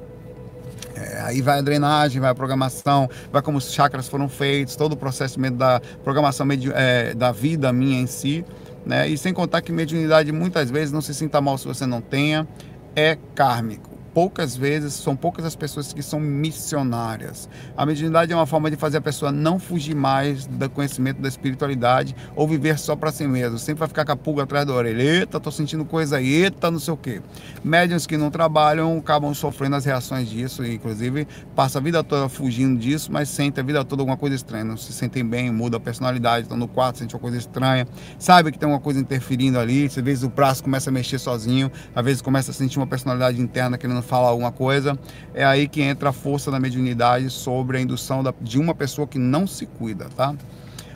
[0.94, 4.92] É, aí vai a drenagem, vai a programação, vai como os chakras foram feitos, todo
[4.92, 8.44] o processo da programação é, da vida minha em si.
[8.86, 9.08] Né?
[9.08, 12.46] E sem contar que mediunidade muitas vezes não se sinta mal se você não tenha,
[12.94, 17.48] é kármico poucas vezes, são poucas as pessoas que são missionárias.
[17.76, 21.28] A mediunidade é uma forma de fazer a pessoa não fugir mais do conhecimento da
[21.28, 23.58] espiritualidade ou viver só para si mesmo.
[23.58, 25.02] Sempre vai ficar com a pulga atrás da orelha.
[25.02, 27.20] Eita, tô sentindo coisa, eita, não sei o quê.
[27.64, 32.78] Médiuns que não trabalham acabam sofrendo as reações disso, inclusive passa a vida toda fugindo
[32.78, 34.64] disso, mas sente a vida toda alguma coisa estranha.
[34.64, 38.52] Não se sentem bem, muda a personalidade, estão no quarto, sente uma coisa estranha, sabe
[38.52, 42.04] que tem uma coisa interferindo ali, às vezes o braço começa a mexer sozinho, às
[42.04, 44.98] vezes começa a sentir uma personalidade interna querendo falar alguma coisa,
[45.34, 49.06] é aí que entra a força da mediunidade sobre a indução da, de uma pessoa
[49.06, 50.34] que não se cuida, tá?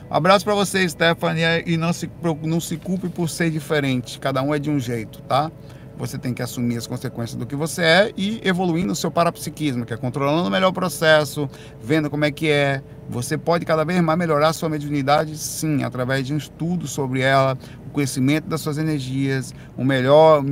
[0.09, 2.09] Abraço para você, Stephanie, e não se,
[2.41, 5.51] não se culpe por ser diferente, cada um é de um jeito, tá?
[5.99, 9.85] Você tem que assumir as consequências do que você é e evoluir no seu parapsiquismo,
[9.85, 11.49] que é controlando melhor o processo,
[11.83, 15.83] vendo como é que é, Você pode cada vez mais melhorar a sua mediunidade, sim,
[15.83, 17.57] através de um estudo sobre ela,
[17.87, 20.43] o conhecimento das suas energias, um melhor,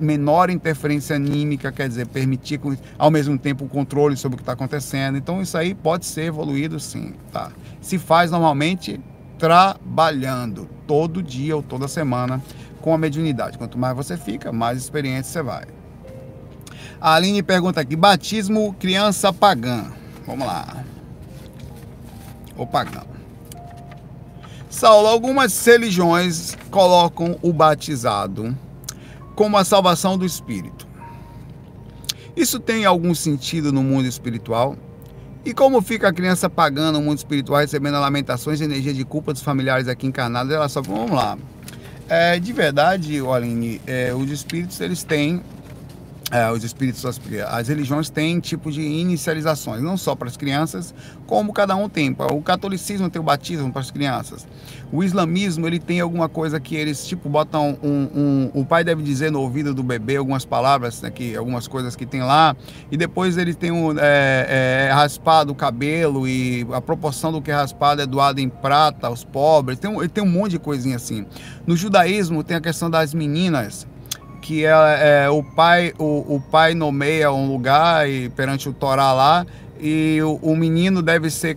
[0.00, 2.58] menor interferência anímica, quer dizer, permitir
[2.98, 5.18] ao mesmo tempo o controle sobre o que está acontecendo.
[5.18, 7.52] Então isso aí pode ser evoluído, sim, tá?
[7.80, 8.98] Se faz normalmente
[9.38, 12.42] trabalhando todo dia ou toda semana
[12.80, 13.58] com a mediunidade.
[13.58, 15.64] Quanto mais você fica, mais experiente você vai.
[17.00, 19.92] A Aline pergunta aqui: batismo criança pagã.
[20.26, 20.84] Vamos lá.
[22.56, 23.06] O pagão.
[24.68, 28.56] Saulo, algumas religiões colocam o batizado
[29.34, 30.86] como a salvação do espírito.
[32.36, 34.76] Isso tem algum sentido no mundo espiritual?
[35.44, 39.32] E como fica a criança pagã no mundo espiritual, recebendo lamentações e energia de culpa
[39.32, 40.52] dos familiares aqui encarnados?
[40.52, 41.38] Ela só, vamos lá.
[42.08, 45.42] É, de verdade, Aline, é, os espíritos eles têm
[46.30, 50.94] é, os espíritos, as, as, religiões têm tipo de inicializações, não só para as crianças,
[51.26, 52.14] como cada um tem.
[52.32, 54.46] O catolicismo tem o batismo para as crianças.
[54.92, 59.02] O islamismo ele tem alguma coisa que eles tipo botam um, um, o pai deve
[59.02, 62.54] dizer no ouvido do bebê algumas palavras, né, que, algumas coisas que tem lá,
[62.90, 67.50] e depois ele tem um, é, é, raspado o cabelo e a proporção do que
[67.50, 69.78] é raspado é doado em prata aos pobres.
[69.78, 71.26] Tem, tem um monte de coisinha assim.
[71.66, 73.86] No judaísmo tem a questão das meninas
[74.40, 79.12] que é, é, o pai o, o, pai nomeia um lugar e perante o Torá
[79.12, 79.46] lá
[79.80, 81.56] e o, o menino deve ser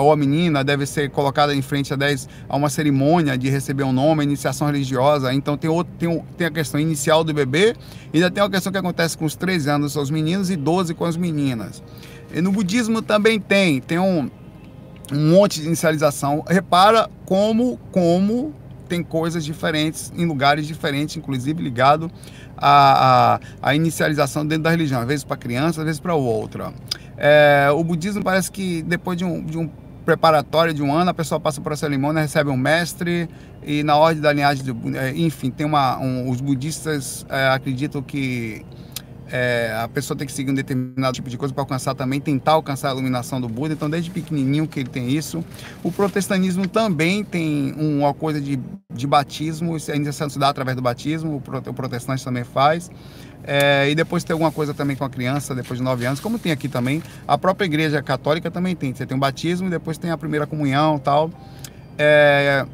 [0.00, 3.84] ou a menina deve ser colocada em frente a 10 a uma cerimônia de receber
[3.84, 5.32] um nome, iniciação religiosa.
[5.32, 7.74] Então tem outro tem, tem a questão inicial do bebê
[8.12, 10.56] e ainda tem a questão que acontece com os 13 anos com os meninos e
[10.56, 11.82] 12 com as meninas.
[12.32, 14.28] E no budismo também tem, tem um
[15.12, 16.42] um monte de inicialização.
[16.46, 18.54] Repara como como
[18.88, 22.10] tem coisas diferentes em lugares diferentes, inclusive ligado
[22.56, 26.72] à, à, à inicialização dentro da religião, às vezes para criança, às vezes para outra.
[27.16, 29.70] É, o budismo parece que depois de um, de um
[30.04, 33.28] preparatório de um ano, a pessoa passa por essa cerimônia, recebe um mestre
[33.62, 38.02] e na ordem da linhagem, de, é, enfim, tem uma, um, os budistas é, acreditam
[38.02, 38.64] que
[39.36, 42.52] é, a pessoa tem que seguir um determinado tipo de coisa para alcançar também, tentar
[42.52, 43.74] alcançar a iluminação do Buda.
[43.74, 45.44] Então, desde pequenininho que ele tem isso.
[45.82, 48.60] O protestantismo também tem uma coisa de,
[48.92, 52.92] de batismo, isso ainda se dá através do batismo, o protestante também faz.
[53.42, 56.38] É, e depois tem alguma coisa também com a criança, depois de 9 anos, como
[56.38, 57.02] tem aqui também.
[57.26, 58.94] A própria igreja católica também tem.
[58.94, 61.28] Você tem o batismo e depois tem a primeira comunhão tal.
[61.98, 62.64] É,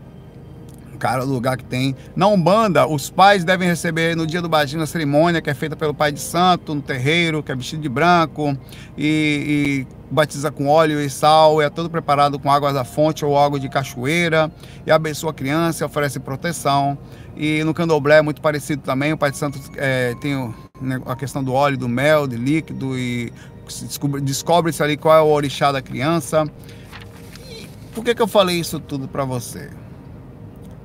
[1.01, 1.97] cara, o lugar que tem.
[2.15, 5.75] Na Umbanda, os pais devem receber no dia do batismo a cerimônia que é feita
[5.75, 8.57] pelo pai de santo, no terreiro, que é vestido de branco
[8.97, 13.39] e, e batiza com óleo e sal, é todo preparado com água da fonte ou
[13.39, 14.53] água de cachoeira,
[14.85, 16.99] e abençoa a criança, oferece proteção.
[17.37, 21.01] E no candomblé é muito parecido também, o Pai de Santo é, tem o, né,
[21.07, 23.33] a questão do óleo, do mel, de líquido, e
[23.65, 26.45] descobre-se descobre ali qual é o orixá da criança.
[27.95, 29.71] Por que, que eu falei isso tudo para você?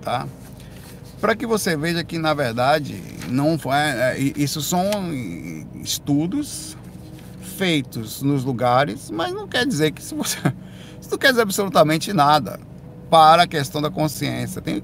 [0.05, 0.27] Tá?
[1.19, 4.85] Para que você veja que na verdade não é, é, isso são
[5.81, 6.77] estudos
[7.57, 10.37] feitos nos lugares, mas não quer dizer que se você
[11.01, 12.59] isso não quer dizer absolutamente nada
[13.09, 14.61] para a questão da consciência.
[14.61, 14.81] Tem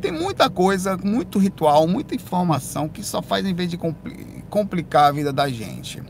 [0.00, 3.78] tem muita coisa, muito ritual, muita informação que só faz em vez de
[4.48, 6.00] complicar a vida da gente.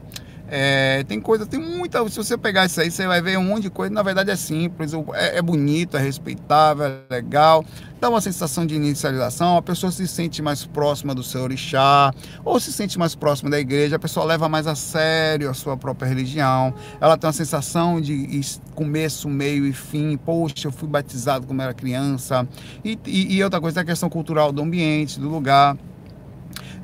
[0.50, 2.06] É, tem coisa, tem muita.
[2.08, 3.92] Se você pegar isso aí, você vai ver um monte de coisa.
[3.92, 7.64] Na verdade, é simples, é, é, bonito, é respeitável, é legal.
[8.00, 9.56] Dá uma sensação de inicialização.
[9.56, 12.12] A pessoa se sente mais próxima do seu orixá,
[12.44, 13.96] ou se sente mais próxima da igreja.
[13.96, 16.72] A pessoa leva mais a sério a sua própria religião.
[17.00, 18.40] Ela tem uma sensação de
[18.74, 20.16] começo, meio e fim.
[20.16, 22.48] Poxa, eu fui batizado quando era criança.
[22.82, 25.76] E, e, e outra coisa é a questão cultural do ambiente, do lugar.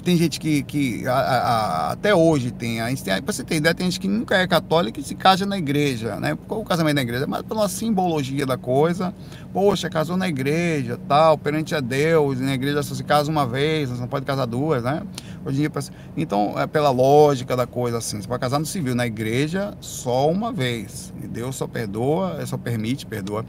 [0.04, 2.88] Tem gente que, que a, a, até hoje tem, a,
[3.24, 6.20] para você ter ideia, tem gente que nunca é católica e se casa na igreja,
[6.20, 6.36] né?
[6.46, 7.26] Qual o casamento na igreja?
[7.26, 9.14] Mas pela simbologia da coisa,
[9.50, 13.88] poxa, casou na igreja, tal, perante a Deus, na igreja só se casa uma vez,
[13.88, 15.02] você não pode casar duas, né?
[15.42, 15.72] Hoje em dia,
[16.18, 20.30] então, é pela lógica da coisa assim, você pode casar no civil, na igreja só
[20.30, 23.46] uma vez, e Deus só perdoa, só permite, perdoa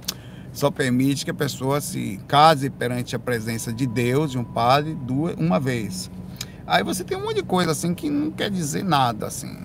[0.53, 4.95] só permite que a pessoa se case perante a presença de Deus, de um padre,
[4.95, 6.09] duas, uma vez.
[6.67, 9.55] Aí você tem um monte de coisa assim que não quer dizer nada, assim.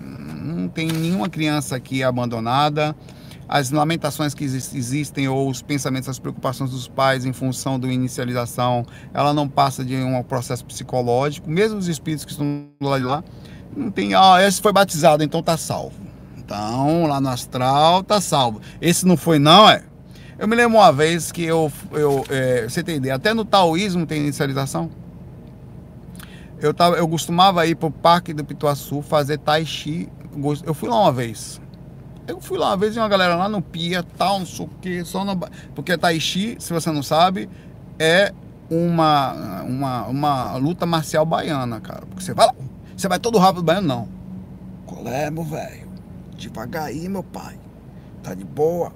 [0.43, 2.95] Não tem nenhuma criança aqui abandonada.
[3.47, 8.85] As lamentações que existem ou os pensamentos, as preocupações dos pais em função da inicialização,
[9.13, 11.49] ela não passa de um processo psicológico.
[11.49, 13.23] Mesmo os espíritos que estão lado de lá,
[13.75, 15.99] não tem, ah, esse foi batizado, então tá salvo.
[16.37, 18.61] Então, lá no astral, tá salvo.
[18.79, 19.83] Esse não foi, não, é?
[20.39, 24.05] Eu me lembro uma vez que eu, eu é, você tem ideia, até no taoísmo
[24.05, 24.89] tem inicialização
[26.61, 30.07] eu, tava, eu costumava ir pro Parque do Pituaçu fazer Tai Chi.
[30.63, 31.59] Eu fui lá uma vez.
[32.27, 35.03] Eu fui lá, uma vez uma galera lá no Pia, tal, não sei o que,
[35.03, 35.35] só no...
[35.73, 37.49] Porque Tai Chi, se você não sabe,
[37.97, 38.31] é
[38.69, 42.05] uma, uma, uma luta marcial baiana, cara.
[42.05, 42.53] Porque você vai lá,
[42.95, 44.09] você vai todo rápido baiano, não.
[44.85, 45.89] Qual é, meu velho?
[46.37, 47.59] Devagar aí, meu pai.
[48.21, 48.93] Tá de boa.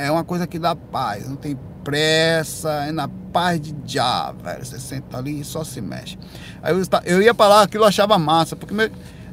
[0.00, 1.56] É uma coisa que dá paz, não tem
[1.90, 4.64] pressa, é na paz de já, velho.
[4.64, 6.16] Você senta ali e só se mexe.
[6.62, 8.88] Aí eu, eu ia pra lá, aquilo eu achava massa, porque meu,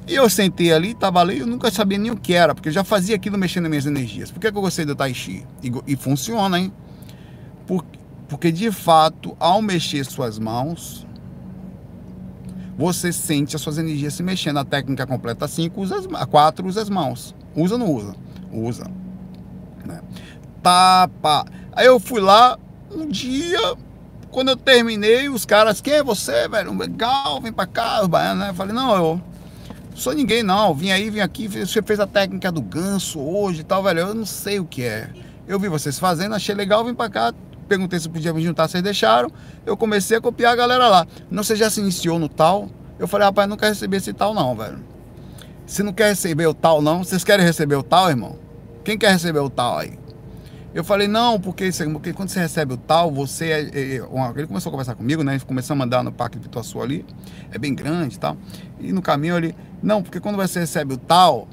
[0.08, 2.74] e eu sentei ali, tava ali, eu nunca sabia nem o que era, porque eu
[2.74, 4.32] já fazia aquilo mexendo nas minhas energias.
[4.32, 5.46] Por que, que eu gostei do Tai Chi?
[5.62, 6.74] E, e funciona, hein?
[7.68, 7.86] Por,
[8.28, 11.06] porque de fato, ao mexer suas mãos,
[12.76, 14.58] você sente as suas energias se mexendo.
[14.58, 17.36] A técnica completa 5, usa as, a 4 usa as mãos.
[17.56, 18.16] Usa ou não usa?
[18.52, 18.92] Usa.
[19.86, 20.02] Né?
[20.64, 21.46] Tapa.
[21.78, 22.58] Aí eu fui lá,
[22.92, 23.76] um dia,
[24.32, 26.76] quando eu terminei, os caras, quem é você, velho?
[26.76, 28.50] Legal, vem pra cá, os baianos, né?
[28.50, 29.22] Eu falei, não, eu
[29.94, 33.64] sou ninguém não, vim aí, vim aqui, você fez a técnica do ganso hoje e
[33.64, 35.12] tal, velho, eu não sei o que é.
[35.48, 37.32] Eu vi vocês fazendo, achei legal, vim pra cá,
[37.70, 39.32] perguntei se podia me juntar, vocês deixaram,
[39.64, 41.06] eu comecei a copiar a galera lá.
[41.30, 42.70] Não, você já se iniciou no tal?
[42.98, 44.84] Eu falei, rapaz, não quero receber esse tal não, velho.
[45.68, 48.36] Se não quer receber o tal não, vocês querem receber o tal, irmão?
[48.84, 50.07] Quem quer receber o tal aí?
[50.78, 54.46] Eu falei, não, porque, porque quando você recebe o tal, você é, é, é Ele
[54.46, 55.40] começou a conversar comigo, né?
[55.40, 57.04] Começou a mandar no Parque de Pituaçu ali,
[57.52, 58.38] é bem grande e tal.
[58.80, 61.48] E no caminho ele, não, porque quando você recebe o tal,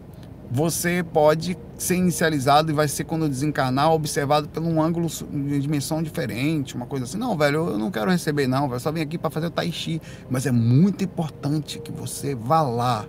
[0.50, 6.02] você pode ser inicializado e vai ser, quando desencarnar, observado por um ângulo de dimensão
[6.02, 7.16] diferente, uma coisa assim.
[7.16, 8.78] Não, velho, eu não quero receber, não, velho.
[8.78, 10.02] Só vim aqui para fazer o Tai Chi.
[10.28, 13.06] Mas é muito importante que você vá lá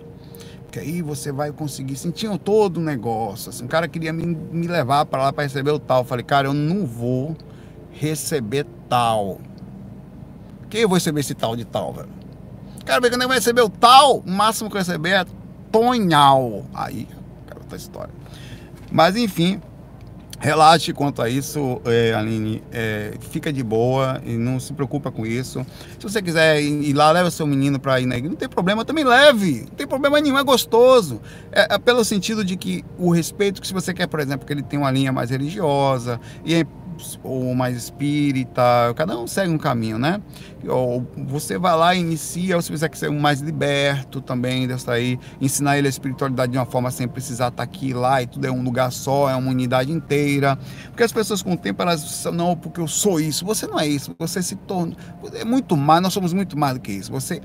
[0.76, 1.96] que aí você vai conseguir.
[1.96, 3.48] Sentiam todo o negócio.
[3.48, 6.02] Assim, o cara queria me, me levar para lá para receber o tal.
[6.02, 7.34] Eu falei, cara, eu não vou
[7.92, 9.40] receber tal.
[10.68, 12.10] Quem eu vou receber esse tal de tal, velho?
[12.84, 15.24] Cara, que eu vai receber o tal, o máximo que eu receber é
[15.72, 16.66] tonhal.
[16.74, 17.08] Aí,
[17.46, 18.12] cara, outra história.
[18.92, 19.62] Mas enfim,
[20.38, 22.62] Relaxe quanto a isso, é, Aline.
[22.70, 25.64] É, fica de boa e não se preocupa com isso.
[25.98, 28.30] Se você quiser ir lá, leva seu menino para ir na igreja.
[28.30, 29.62] Não tem problema, também leve.
[29.62, 31.20] Não tem problema nenhum, é gostoso.
[31.50, 34.52] É, é, pelo sentido de que o respeito que se você quer, por exemplo, que
[34.52, 36.66] ele tenha uma linha mais religiosa e é
[37.22, 38.62] ou mais espírita,
[38.94, 40.20] cada um segue um caminho, né?
[40.66, 44.92] Ou você vai lá e inicia, ou se você quiser ser mais liberto também dessa
[44.92, 48.46] aí, ensinar ele a espiritualidade de uma forma sem precisar estar aqui lá e tudo
[48.46, 50.58] é um lugar só, é uma unidade inteira.
[50.86, 53.44] Porque as pessoas com o tempo elas não, porque eu sou isso.
[53.44, 54.96] Você não é isso, você se torna
[55.34, 57.10] é muito mais, nós somos muito mais do que isso.
[57.12, 57.40] Você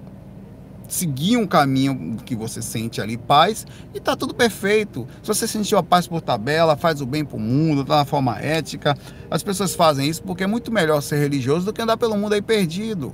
[0.92, 5.08] seguir um caminho que você sente ali paz e tá tudo perfeito.
[5.24, 8.38] Se você sentiu a paz por tabela, faz o bem pro mundo, tá na forma
[8.38, 8.98] ética.
[9.30, 12.34] As pessoas fazem isso porque é muito melhor ser religioso do que andar pelo mundo
[12.34, 13.14] aí perdido.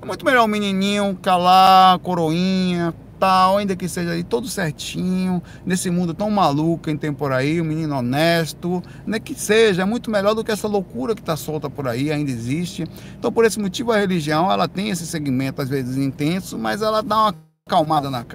[0.00, 5.40] É muito melhor o um menininho calar, coroinha, tal, ainda que seja ali todo certinho,
[5.64, 9.84] nesse mundo tão maluco em tem por aí, um menino honesto, né, que seja, é
[9.84, 12.84] muito melhor do que essa loucura que está solta por aí, ainda existe.
[13.16, 17.00] Então, por esse motivo, a religião, ela tem esse segmento, às vezes, intenso, mas ela
[17.00, 18.26] dá uma acalmada na,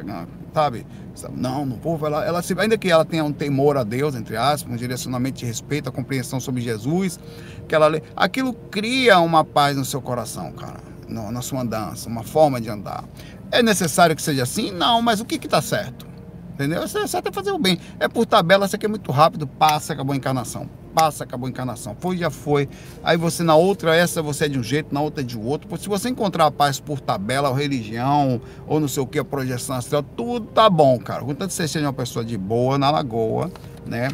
[0.54, 0.88] sabe?
[1.36, 4.72] Não, no povo, ela, ela ainda que ela tenha um temor a Deus, entre aspas,
[4.72, 7.20] um direcionamento de respeito, a compreensão sobre Jesus,
[7.68, 12.24] que ela aquilo cria uma paz no seu coração, cara, no, na sua andança, uma
[12.24, 13.04] forma de andar.
[13.52, 14.72] É necessário que seja assim?
[14.72, 16.08] Não, mas o que está certo?
[16.54, 16.82] Entendeu?
[16.82, 17.80] É certo é fazer o bem.
[18.00, 20.68] É por tabela, isso aqui é muito rápido, passa, acabou a encarnação.
[20.94, 21.96] Passa, acabou a encarnação.
[22.00, 22.68] Foi, já foi.
[23.04, 25.78] Aí você na outra, essa você é de um jeito, na outra é de outro.
[25.78, 29.24] Se você encontrar a paz por tabela, ou religião, ou não sei o que, a
[29.24, 31.24] projeção astral, tudo tá bom, cara.
[31.24, 33.52] Contanto que você seja uma pessoa de boa na lagoa,
[33.86, 34.10] né?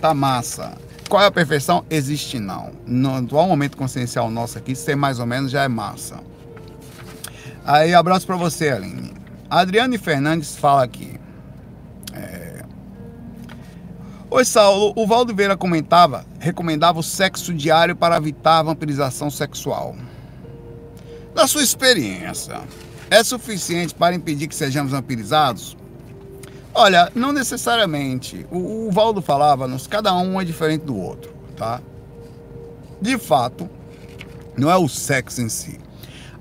[0.00, 0.78] Tá massa.
[1.08, 1.84] Qual é a perfeição?
[1.90, 2.70] Existe não.
[2.86, 6.20] No atual momento consciencial nosso aqui, ser mais ou menos já é massa.
[7.64, 9.12] Aí, abraço para você, Aline.
[9.48, 11.18] Adriane Fernandes fala aqui.
[12.12, 12.62] É...
[14.30, 14.92] Oi, Saulo.
[14.96, 19.94] O Valdo Veira comentava, recomendava o sexo diário para evitar a vampirização sexual.
[21.34, 22.60] Na sua experiência,
[23.10, 25.76] é suficiente para impedir que sejamos vampirizados?
[26.72, 28.46] Olha, não necessariamente.
[28.50, 31.80] O, o Valdo falava-nos, cada um é diferente do outro, tá?
[33.02, 33.68] De fato,
[34.56, 35.78] não é o sexo em si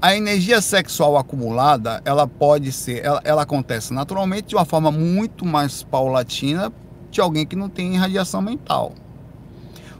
[0.02, 5.46] a energia sexual acumulada, ela pode ser, ela, ela acontece naturalmente de uma forma muito
[5.46, 6.72] mais paulatina
[7.12, 8.94] de alguém que não tem irradiação mental.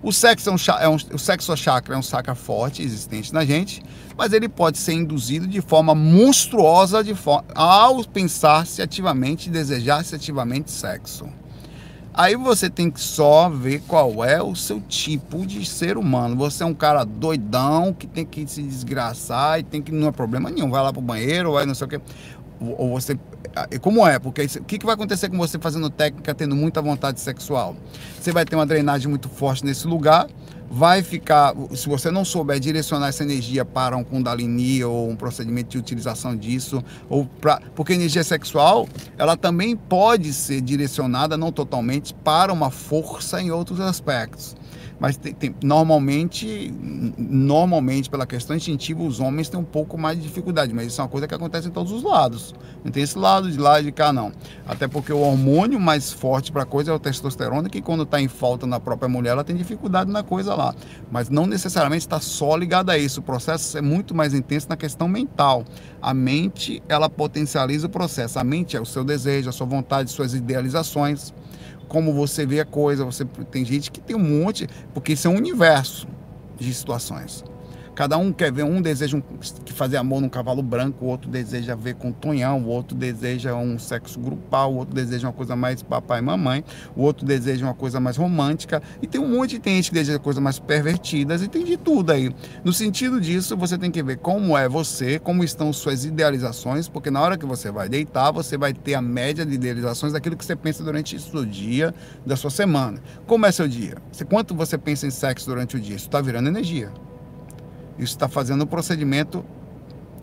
[0.02, 3.44] O sexo, é um, é um, o sexo chakra é um chakra forte existente na
[3.44, 3.84] gente,
[4.18, 10.72] mas ele pode ser induzido de forma monstruosa de for ao pensar-se ativamente, desejar-se ativamente
[10.72, 11.28] sexo.
[12.14, 16.36] Aí você tem que só ver qual é o seu tipo de ser humano.
[16.36, 20.12] Você é um cara doidão que tem que se desgraçar e tem que não é
[20.12, 22.02] problema nenhum, vai lá pro banheiro, vai não sei o quê.
[22.60, 23.18] ou você
[23.82, 24.20] como é?
[24.20, 27.76] Porque o que, que vai acontecer com você fazendo técnica, tendo muita vontade sexual?
[28.20, 30.28] Você vai ter uma drenagem muito forte nesse lugar,
[30.70, 35.70] vai ficar, se você não souber direcionar essa energia para um Kundalini ou um procedimento
[35.70, 42.14] de utilização disso, ou pra, porque energia sexual, ela também pode ser direcionada, não totalmente,
[42.14, 44.56] para uma força em outros aspectos.
[45.00, 46.74] Mas tem, tem, normalmente,
[47.18, 51.04] normalmente, pela questão instintiva, os homens têm um pouco mais de dificuldade, mas isso é
[51.04, 52.54] uma coisa que acontece em todos os lados.
[52.84, 54.32] Não tem esse lado de lá e de cá, não.
[54.68, 58.20] Até porque o hormônio mais forte para a coisa é o testosterona, que quando está
[58.20, 60.76] em falta na própria mulher, ela tem dificuldade na coisa lá.
[61.10, 63.22] Mas não necessariamente está só ligada a isso.
[63.22, 65.64] O processo é muito mais intenso na questão mental.
[66.02, 68.38] A mente, ela potencializa o processo.
[68.38, 71.34] A mente é o seu desejo, a sua vontade, suas idealizações
[71.90, 73.04] como você vê a coisa.
[73.04, 76.08] Você tem gente que tem um monte, porque isso é um universo
[76.58, 77.44] de situações.
[78.00, 79.22] Cada um quer ver, um deseja um,
[79.74, 83.78] fazer amor num cavalo branco, o outro deseja ver com tonhão, o outro deseja um
[83.78, 86.64] sexo grupal, o outro deseja uma coisa mais papai e mamãe,
[86.96, 90.18] o outro deseja uma coisa mais romântica, e tem um monte de gente que deseja
[90.18, 92.34] coisas mais pervertidas, e tem de tudo aí.
[92.64, 97.12] No sentido disso, você tem que ver como é você, como estão suas idealizações, porque
[97.12, 100.46] na hora que você vai deitar, você vai ter a média de idealizações daquilo que
[100.46, 101.94] você pensa durante o seu dia,
[102.26, 103.02] da sua semana.
[103.28, 103.98] Como é seu dia?
[104.30, 105.98] Quanto você pensa em sexo durante o dia?
[105.98, 106.90] Isso está virando energia.
[108.00, 109.46] Isso está fazendo um procedimento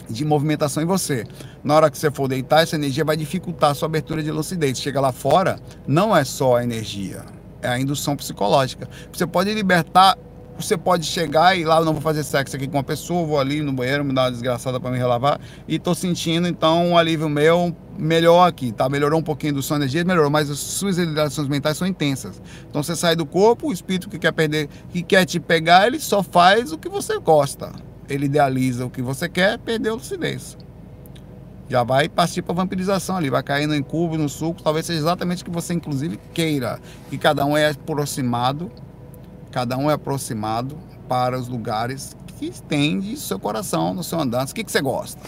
[0.09, 1.27] de movimentação em você.
[1.63, 4.79] Na hora que você for deitar, essa energia vai dificultar a sua abertura de lucidez.
[4.79, 7.23] Chega lá fora, não é só a energia,
[7.61, 8.89] é a indução psicológica.
[9.13, 10.17] Você pode libertar,
[10.59, 13.61] você pode chegar e lá, não vou fazer sexo aqui com uma pessoa, vou ali
[13.61, 17.29] no banheiro, me dar uma desgraçada para me relavar e tô sentindo então um alívio
[17.29, 18.89] meu melhor aqui, tá?
[18.89, 22.41] Melhorou um pouquinho do som energia, melhorou, mas as suas realizações mentais são intensas.
[22.69, 26.01] Então você sai do corpo, o espírito que quer perder, que quer te pegar, ele
[26.01, 27.73] só faz o que você gosta.
[28.09, 30.57] Ele idealiza o que você quer, perdeu a lucidez.
[31.69, 35.43] Já vai partir para vampirização ali, vai cair no cubo, no suco, talvez seja exatamente
[35.43, 36.79] o que você inclusive queira.
[37.11, 38.71] E cada um é aproximado,
[39.57, 40.77] cada um é aproximado
[41.09, 44.53] para os lugares que tem de seu coração, no seu andante.
[44.53, 45.19] O que, que você gosta?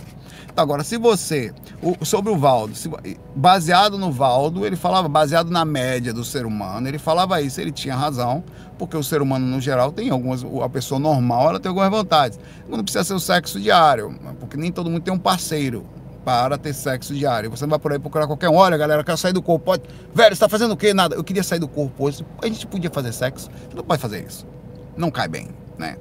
[0.54, 1.50] Agora, se você,
[1.80, 2.90] o, sobre o Valdo, se,
[3.34, 7.72] baseado no Valdo, ele falava baseado na média do ser humano, ele falava isso, ele
[7.72, 8.44] tinha razão,
[8.76, 12.38] porque o ser humano no geral tem algumas, a pessoa normal, ela tem algumas vontades.
[12.68, 15.86] Não precisa ser o sexo diário, porque nem todo mundo tem um parceiro
[16.28, 17.48] para ter sexo diário.
[17.48, 19.64] Você não vai por aí procurar qualquer um, olha galera, eu quero sair do corpo,
[19.64, 19.84] pode...
[20.14, 20.92] Velho, você tá fazendo o quê?
[20.92, 21.16] Nada.
[21.16, 24.26] Eu queria sair do corpo hoje, a gente podia fazer sexo, você não pode fazer
[24.26, 24.46] isso.
[24.94, 25.48] Não cai bem,
[25.78, 25.96] né?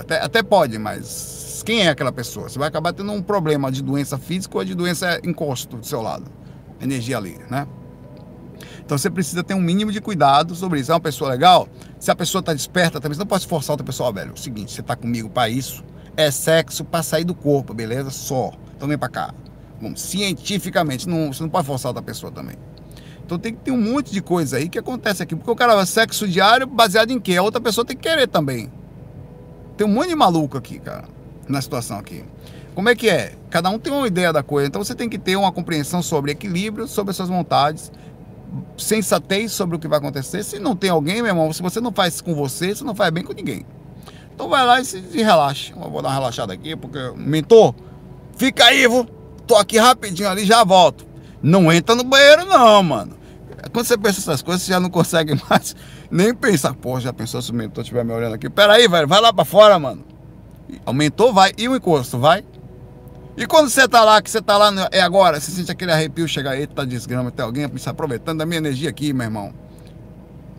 [0.00, 2.48] Até, até pode, mas quem é aquela pessoa.
[2.48, 6.00] Você vai acabar tendo um problema de doença física ou de doença encosto do seu
[6.00, 6.24] lado.
[6.80, 7.66] Energia ali, né?
[8.82, 10.90] Então você precisa ter um mínimo de cuidado sobre isso.
[10.90, 11.68] É uma pessoa legal?
[12.00, 14.30] Se a pessoa está desperta também, você não pode forçar outra pessoa, velho.
[14.30, 15.84] É o seguinte, você está comigo para isso,
[16.16, 18.08] é sexo para sair do corpo, beleza?
[18.08, 18.50] Só.
[18.84, 19.34] Então vem para cá.
[19.80, 22.56] Bom, cientificamente, não, você não pode forçar outra pessoa também.
[23.24, 25.34] Então tem que ter um monte de coisa aí que acontece aqui.
[25.34, 27.36] Porque o cara vai sexo diário baseado em quê?
[27.36, 28.70] A outra pessoa tem que querer também.
[29.76, 31.14] Tem um monte de maluco aqui, cara
[31.48, 32.24] na situação aqui.
[32.74, 33.34] Como é que é?
[33.50, 36.32] Cada um tem uma ideia da coisa, então você tem que ter uma compreensão sobre
[36.32, 37.92] equilíbrio, sobre as suas vontades,
[38.76, 40.42] sensatez sobre o que vai acontecer.
[40.42, 43.10] Se não tem alguém, meu irmão, se você não faz com você, você não faz
[43.10, 43.64] bem com ninguém.
[44.34, 45.74] Então vai lá e se, relaxa.
[45.74, 47.74] Vou dar uma relaxada aqui, porque mentor,
[48.36, 49.04] fica aí, vou.
[49.46, 51.06] Tô aqui rapidinho ali, já volto.
[51.42, 53.16] Não entra no banheiro não, mano.
[53.72, 55.76] Quando você pensa essas coisas, você já não consegue mais
[56.10, 56.74] nem pensar.
[56.74, 58.48] Pô, já pensou se o mentor estiver me olhando aqui?
[58.48, 60.04] Pera aí, velho, vai lá pra fora, mano.
[60.86, 61.52] Aumentou, vai.
[61.58, 62.44] E o encosto, vai.
[63.36, 66.28] E quando você tá lá, que você tá lá, é agora, você sente aquele arrepio
[66.28, 69.52] chegar, eita desgrama, tem alguém se aproveitando da minha energia aqui, meu irmão.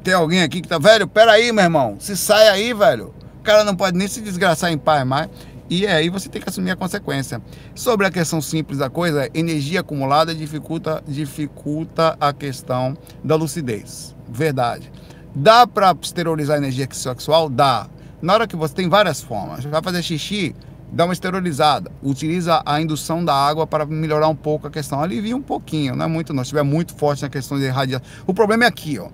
[0.04, 3.14] Tem alguém aqui que tá, velho, peraí, meu irmão, se sai aí, velho.
[3.40, 5.30] O cara não pode nem se desgraçar em paz mais.
[5.70, 7.42] E aí você tem que assumir a consequência.
[7.74, 14.16] Sobre a questão simples da coisa, energia acumulada dificulta, dificulta a questão da lucidez.
[14.30, 14.92] Verdade.
[15.34, 17.50] Dá para esterilizar a energia sexual?
[17.50, 17.88] Dá.
[18.22, 20.56] Na hora que você tem várias formas, vai fazer xixi,
[20.92, 25.36] dá uma esterilizada, utiliza a indução da água para melhorar um pouco a questão, alivia
[25.36, 28.08] um pouquinho, não é muito não, se estiver muito forte na questão de radiação.
[28.26, 29.10] O problema é aqui, ó.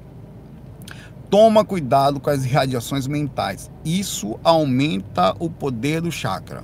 [1.31, 3.71] Toma cuidado com as irradiações mentais.
[3.85, 6.61] Isso aumenta o poder do chakra.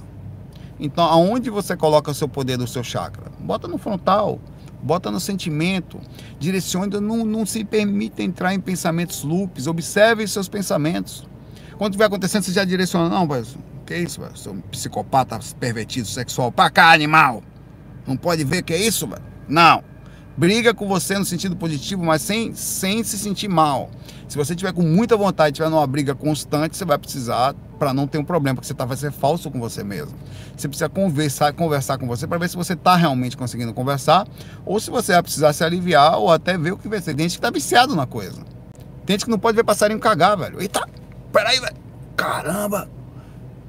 [0.79, 3.31] Então, aonde você coloca o seu poder do seu chakra?
[3.39, 4.39] Bota no frontal,
[4.83, 5.99] bota no sentimento,
[6.37, 11.25] direcione, não, não se permita entrar em pensamentos loops, observe seus pensamentos.
[11.77, 14.33] Quando estiver acontecendo, você já direciona, não, mas que é isso, velho?
[14.53, 16.51] Um psicopata pervertido sexual.
[16.51, 17.41] Pra cá, animal!
[18.05, 19.23] Não pode ver que é isso, velho?
[19.47, 19.81] Não.
[20.35, 23.89] Briga com você no sentido positivo, mas sem, sem se sentir mal.
[24.27, 28.05] Se você tiver com muita vontade, tiver numa briga constante, você vai precisar para não
[28.05, 30.13] ter um problema, porque você tá, vai ser falso com você mesmo.
[30.55, 34.27] Você precisa conversar, conversar com você para ver se você está realmente conseguindo conversar,
[34.65, 37.13] ou se você vai precisar se aliviar, ou até ver o que vai ser.
[37.15, 38.41] Tem gente que tá viciado na coisa.
[39.05, 40.61] Tem gente que não pode ver passarinho cagar, velho.
[40.61, 40.85] Eita,
[41.31, 41.77] peraí, velho.
[42.17, 42.89] Caramba.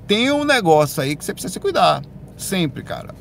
[0.09, 2.03] Tem um negócio aí que você precisa se cuidar.
[2.37, 3.15] Sempre, cara.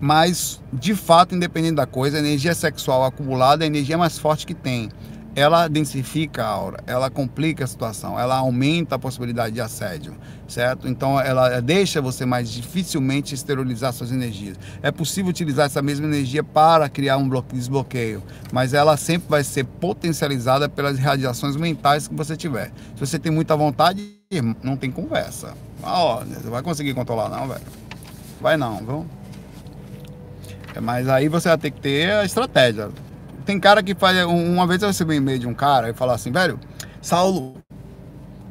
[0.00, 4.46] Mas, de fato, independente da coisa, a energia sexual acumulada é a energia mais forte
[4.46, 4.90] que tem
[5.34, 10.14] ela densifica a aura, ela complica a situação, ela aumenta a possibilidade de assédio,
[10.46, 10.86] certo?
[10.86, 14.58] Então ela deixa você mais dificilmente esterilizar suas energias.
[14.82, 18.22] É possível utilizar essa mesma energia para criar um desbloqueio,
[18.52, 22.70] mas ela sempre vai ser potencializada pelas radiações mentais que você tiver.
[22.94, 24.18] Se você tem muita vontade,
[24.62, 25.54] não tem conversa.
[25.82, 27.62] Ah, ó, você vai conseguir controlar não, velho.
[28.40, 29.06] Vai não, viu?
[30.80, 32.90] Mas aí você vai ter que ter a estratégia
[33.42, 34.24] tem cara que faz.
[34.26, 36.58] Uma vez eu recebi um e-mail de um cara e falou assim, velho,
[37.00, 37.54] Saulo,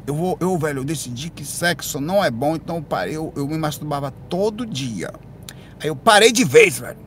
[0.05, 3.31] eu vou, eu, velho, eu decidi que sexo não é bom, então eu parei, eu,
[3.35, 5.11] eu me masturbava todo dia.
[5.79, 6.97] Aí eu parei de vez, velho.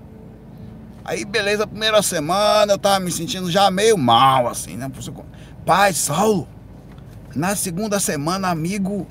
[1.04, 4.90] Aí, beleza, primeira semana eu tava me sentindo já meio mal, assim, né?
[5.66, 6.48] Pai, Saulo,
[7.34, 9.06] na segunda semana, amigo,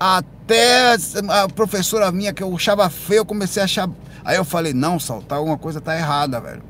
[0.00, 0.94] até
[1.28, 3.90] a professora minha que eu achava feio, eu comecei a achar.
[4.24, 6.62] Aí eu falei, não, Saulo, tá, alguma coisa tá errada, velho.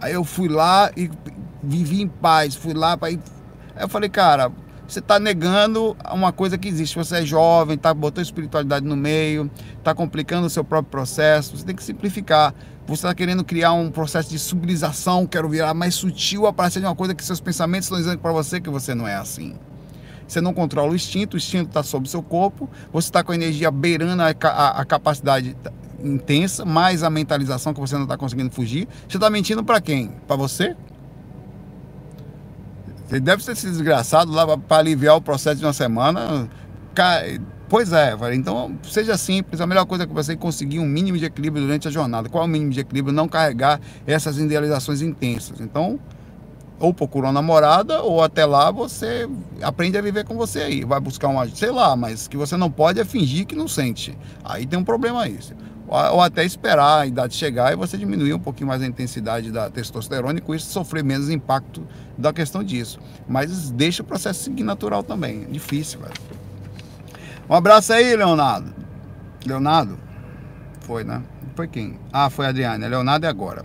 [0.00, 1.10] Aí eu fui lá e
[1.62, 3.20] vivi em paz, fui lá para ir.
[3.76, 4.50] Aí eu falei, cara,
[4.88, 6.96] você está negando uma coisa que existe.
[6.96, 11.56] Você é jovem, tá botou espiritualidade no meio, está complicando o seu próprio processo.
[11.56, 12.54] Você tem que simplificar.
[12.86, 16.86] Você está querendo criar um processo de subbilização, quero virar mais sutil a partir de
[16.86, 19.54] uma coisa que seus pensamentos estão dizendo para você que você não é assim.
[20.26, 23.30] Você não controla o instinto, o instinto está sob o seu corpo, você está com
[23.30, 25.56] a energia beirando a, a, a capacidade
[26.02, 28.88] intensa, mais a mentalização que você não está conseguindo fugir.
[29.08, 30.08] Você está mentindo para quem?
[30.26, 30.76] Para você?
[33.08, 36.48] Você deve ter se desgraçado lá para aliviar o processo de uma semana.
[37.68, 39.60] Pois é, então seja simples.
[39.60, 42.28] A melhor coisa é que você conseguir um mínimo de equilíbrio durante a jornada.
[42.28, 43.14] Qual é o mínimo de equilíbrio?
[43.14, 45.60] Não carregar essas idealizações intensas.
[45.60, 45.98] Então,
[46.80, 49.28] ou procura uma namorada, ou até lá você
[49.62, 50.84] aprende a viver com você aí.
[50.84, 54.18] Vai buscar uma, sei lá, mas que você não pode é fingir que não sente.
[54.42, 55.38] Aí tem um problema aí
[55.90, 59.68] ou até esperar a idade chegar e você diminuir um pouquinho mais a intensidade da
[59.68, 61.84] testosterona e com isso sofrer menos impacto
[62.16, 63.00] da questão disso.
[63.28, 65.42] Mas deixa o processo seguir natural também.
[65.42, 66.14] É difícil, velho.
[67.48, 68.72] Um abraço aí, Leonardo.
[69.44, 69.98] Leonardo?
[70.82, 71.22] Foi, né?
[71.56, 71.98] Foi quem?
[72.12, 72.86] Ah, foi a Adriane.
[72.86, 73.64] Leonardo é agora.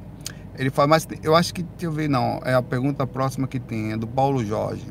[0.58, 2.42] Ele fala, mas eu acho que, deixa eu ver, não.
[2.44, 4.86] É a pergunta próxima que tem, é do Paulo Jorge.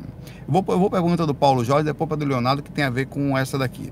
[0.47, 2.89] Eu vou, eu vou pergunta do Paulo Jorge, depois para do Leonardo, que tem a
[2.89, 3.91] ver com essa daqui.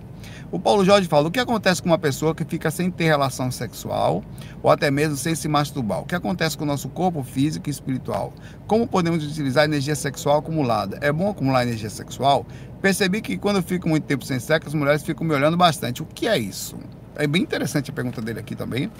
[0.52, 3.52] O Paulo Jorge fala: o que acontece com uma pessoa que fica sem ter relação
[3.52, 4.24] sexual
[4.62, 6.02] ou até mesmo sem se masturbar?
[6.02, 8.34] O que acontece com o nosso corpo físico e espiritual?
[8.68, 10.98] Como podemos utilizar a energia sexual acumulada?
[11.02, 12.46] É bom acumular energia sexual?
[12.82, 16.02] Percebi que quando eu fico muito tempo sem sexo, as mulheres ficam me olhando bastante.
[16.02, 16.78] O que é isso?
[17.16, 18.92] É bem interessante a pergunta dele aqui também.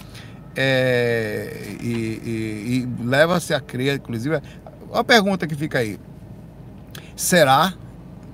[0.56, 4.40] É, e, e, e leva-se a crer, inclusive,
[4.94, 6.00] a pergunta que fica aí:
[7.16, 7.74] será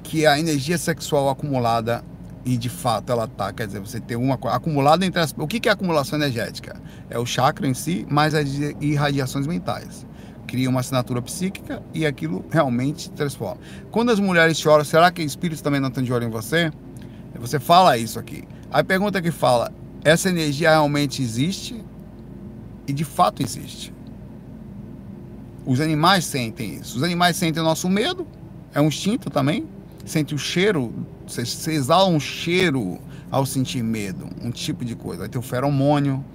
[0.04, 2.04] que a energia sexual acumulada
[2.46, 5.34] e de fato ela tá, quer dizer, você tem uma acumulada entre as.
[5.38, 6.82] O que é acumulação energética?
[7.10, 8.48] É o chakra em si, mais as
[8.80, 10.06] irradiações mentais.
[10.48, 13.62] Cria uma assinatura psíquica e aquilo realmente transforma.
[13.92, 16.72] Quando as mulheres choram, será que espíritos também não estão de olho em você?
[17.40, 18.44] Você fala isso aqui.
[18.72, 19.72] A pergunta que fala:
[20.04, 21.84] essa energia realmente existe?
[22.88, 23.94] E de fato existe.
[25.66, 26.98] Os animais sentem isso.
[26.98, 28.26] Os animais sentem o nosso medo,
[28.74, 29.68] é um instinto também.
[30.06, 30.94] Sente o cheiro
[31.30, 35.20] você, você exala um cheiro ao sentir medo, um tipo de coisa.
[35.20, 36.26] Vai ter o feromônio,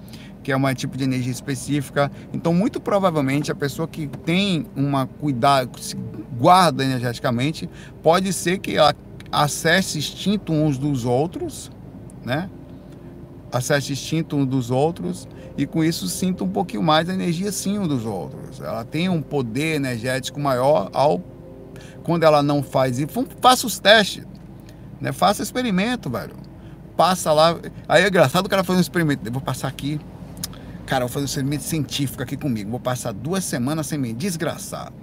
[0.41, 2.11] que é um tipo de energia específica.
[2.31, 5.95] Então, muito provavelmente, a pessoa que tem uma cuidado, se
[6.37, 7.69] guarda energeticamente,
[8.01, 8.95] pode ser que ela
[9.31, 11.71] acesse instinto uns dos outros,
[12.23, 12.49] né?
[13.51, 17.79] Acesse instinto uns dos outros e com isso sinta um pouquinho mais a energia sim
[17.79, 18.59] um dos outros.
[18.59, 21.19] Ela tem um poder energético maior ao
[22.05, 23.27] quando ela não faz isso.
[23.41, 24.23] Faça os testes.
[25.01, 25.11] Né?
[25.11, 26.35] Faça experimento, velho.
[26.95, 27.57] Passa lá.
[27.89, 29.27] Aí é engraçado o cara fazer um experimento.
[29.27, 29.99] Eu vou passar aqui.
[30.85, 32.69] Cara, vou fazer um experimento científico aqui comigo.
[32.69, 34.93] Vou passar duas semanas sem me desgraçar.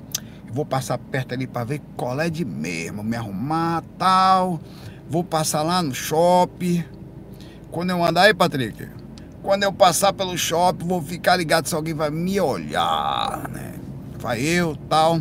[0.50, 3.02] vou passar perto ali para ver qual é de mesmo.
[3.02, 4.60] Me arrumar tal.
[5.10, 6.84] Vou passar lá no shopping.
[7.72, 8.88] Quando eu andar aí, Patrick.
[9.42, 13.74] Quando eu passar pelo shopping, vou ficar ligado se alguém vai me olhar, né?
[14.20, 15.20] Vai eu, tal.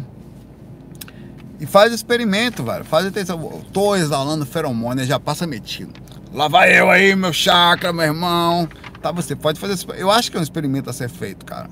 [1.61, 2.83] E faz experimento, velho.
[2.83, 3.61] Faz atenção.
[3.71, 5.93] Tô exalando feromônio, já passa metido.
[6.33, 8.67] Lá vai eu aí, meu chakra, meu irmão.
[8.99, 9.77] Tá, você pode fazer.
[9.95, 11.69] Eu acho que é um experimento a ser feito, cara.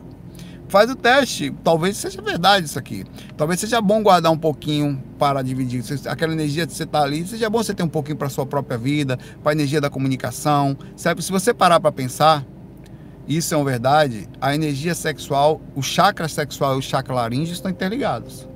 [0.67, 1.51] faz o teste.
[1.63, 3.03] Talvez seja verdade isso aqui.
[3.35, 5.83] Talvez seja bom guardar um pouquinho para dividir.
[6.05, 8.77] Aquela energia que você está ali, seja bom você ter um pouquinho para sua própria
[8.77, 10.77] vida, para a energia da comunicação.
[10.95, 11.23] Sabe?
[11.23, 12.45] Se você parar para pensar,
[13.27, 14.29] isso é uma verdade.
[14.39, 18.47] A energia sexual, o chakra sexual e o chakra laríngeo estão interligados.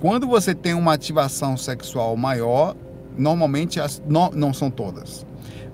[0.00, 2.76] Quando você tem uma ativação sexual maior,
[3.16, 5.24] normalmente as, não, não são todas,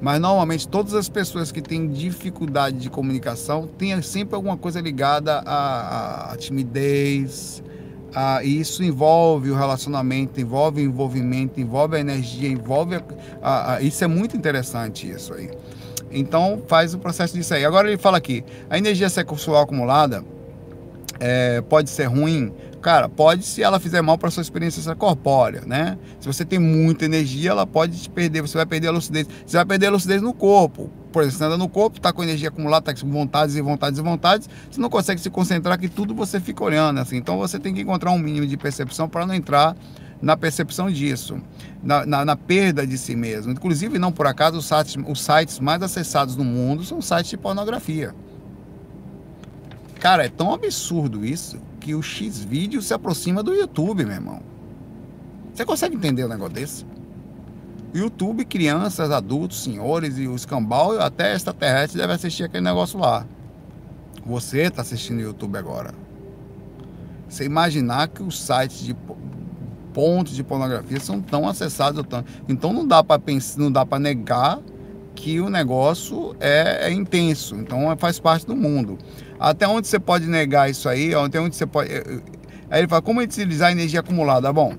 [0.00, 5.38] mas normalmente todas as pessoas que têm dificuldade de comunicação têm sempre alguma coisa ligada
[5.46, 7.62] à, à timidez.
[8.14, 13.00] A, e isso envolve o relacionamento, envolve o envolvimento, envolve a energia, envolve.
[13.40, 15.50] A, a, isso é muito interessante, isso aí.
[16.10, 17.64] Então faz o processo disso aí.
[17.64, 20.22] Agora ele fala aqui: a energia sexual acumulada
[21.18, 22.52] é, pode ser ruim
[22.82, 25.96] Cara, pode se ela fizer mal para sua experiência corpórea, né?
[26.18, 29.28] Se você tem muita energia, ela pode te perder, você vai perder a lucidez.
[29.46, 30.90] Você vai perder a lucidez no corpo.
[31.12, 34.00] Por exemplo, você anda no corpo, tá com energia acumulada, tá com vontades e vontades
[34.00, 37.16] e vontades, você não consegue se concentrar que tudo você fica olhando, assim.
[37.16, 39.76] Então você tem que encontrar um mínimo de percepção para não entrar
[40.20, 41.40] na percepção disso,
[41.82, 43.52] na, na, na, perda de si mesmo.
[43.52, 47.36] Inclusive, não por acaso, os sites, os sites mais acessados no mundo são sites de
[47.36, 48.12] pornografia.
[50.00, 54.40] Cara, é tão absurdo isso que o X-Vídeo se aproxima do YouTube, meu irmão.
[55.52, 56.86] Você consegue entender um negócio desse?
[57.92, 63.26] YouTube, crianças, adultos, senhores e os cambal, até extraterrestre deve assistir aquele negócio lá.
[64.24, 65.92] Você está assistindo YouTube agora.
[67.28, 68.96] Você imaginar que os sites de
[69.92, 72.24] pontos de pornografia são tão acessados, tão...
[72.48, 74.60] então não dá para pensar, não dá para negar
[75.14, 77.56] que o negócio é, é intenso.
[77.56, 78.96] Então faz parte do mundo.
[79.42, 81.12] Até onde você pode negar isso aí?
[81.12, 81.92] Até onde você pode.
[81.92, 82.20] Eh, eh,
[82.70, 84.52] aí ele fala, como utilizar energia acumulada?
[84.52, 84.72] Bom,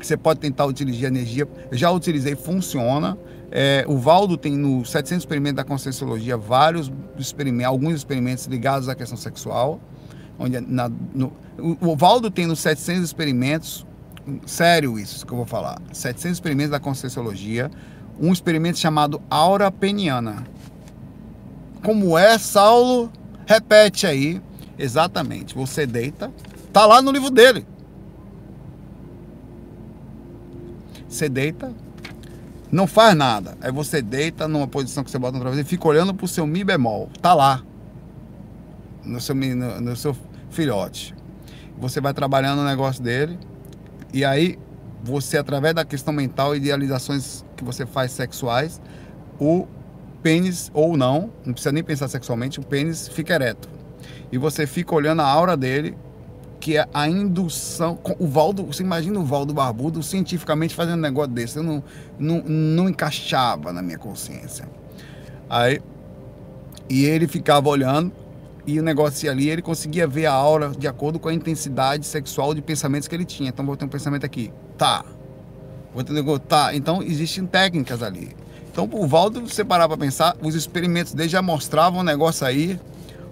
[0.00, 1.48] você pode tentar utilizar energia.
[1.72, 3.18] Eu já utilizei, funciona.
[3.50, 8.94] É, o Valdo tem no 700 experimentos da Conscienciologia vários experimentos, alguns experimentos ligados à
[8.94, 9.80] questão sexual.
[10.38, 11.32] Onde na, no,
[11.80, 13.84] o Valdo tem nos 700 experimentos,
[14.46, 17.72] sério isso que eu vou falar, 700 experimentos da Conscienciologia,
[18.20, 20.44] um experimento chamado aura peniana.
[21.82, 23.10] Como é, Saulo?
[23.46, 24.40] Repete aí.
[24.78, 25.54] Exatamente.
[25.54, 26.32] Você deita.
[26.72, 27.66] Tá lá no livro dele.
[31.08, 31.72] Você deita.
[32.72, 33.56] Não faz nada.
[33.60, 36.46] Aí você deita numa posição que você bota no travesseiro e fica olhando pro seu
[36.46, 37.08] mi bemol.
[37.22, 37.62] Tá lá.
[39.04, 40.16] No seu, no, no seu
[40.50, 41.14] filhote.
[41.78, 43.38] Você vai trabalhando o negócio dele.
[44.12, 44.58] E aí,
[45.04, 48.80] você, através da questão mental e idealizações que você faz sexuais,
[49.38, 49.68] o
[50.24, 53.68] pênis ou não, não precisa nem pensar sexualmente, o pênis fica ereto.
[54.32, 55.94] E você fica olhando a aura dele,
[56.58, 57.98] que é a indução.
[58.18, 61.58] O Valdo, você imagina o Valdo Barbudo cientificamente fazendo um negócio desse.
[61.58, 61.84] Eu não,
[62.18, 64.66] não, não encaixava na minha consciência.
[65.48, 65.78] Aí,
[66.88, 68.10] e ele ficava olhando,
[68.66, 72.54] e o negócio ali, ele conseguia ver a aura de acordo com a intensidade sexual
[72.54, 73.50] de pensamentos que ele tinha.
[73.50, 75.04] Então, vou ter um pensamento aqui, tá.
[75.92, 76.74] Vou ter um tá.
[76.74, 78.34] Então, existem técnicas ali.
[78.74, 82.76] Então, o Valdo, você parar para pensar, os experimentos dele já mostravam um negócio aí.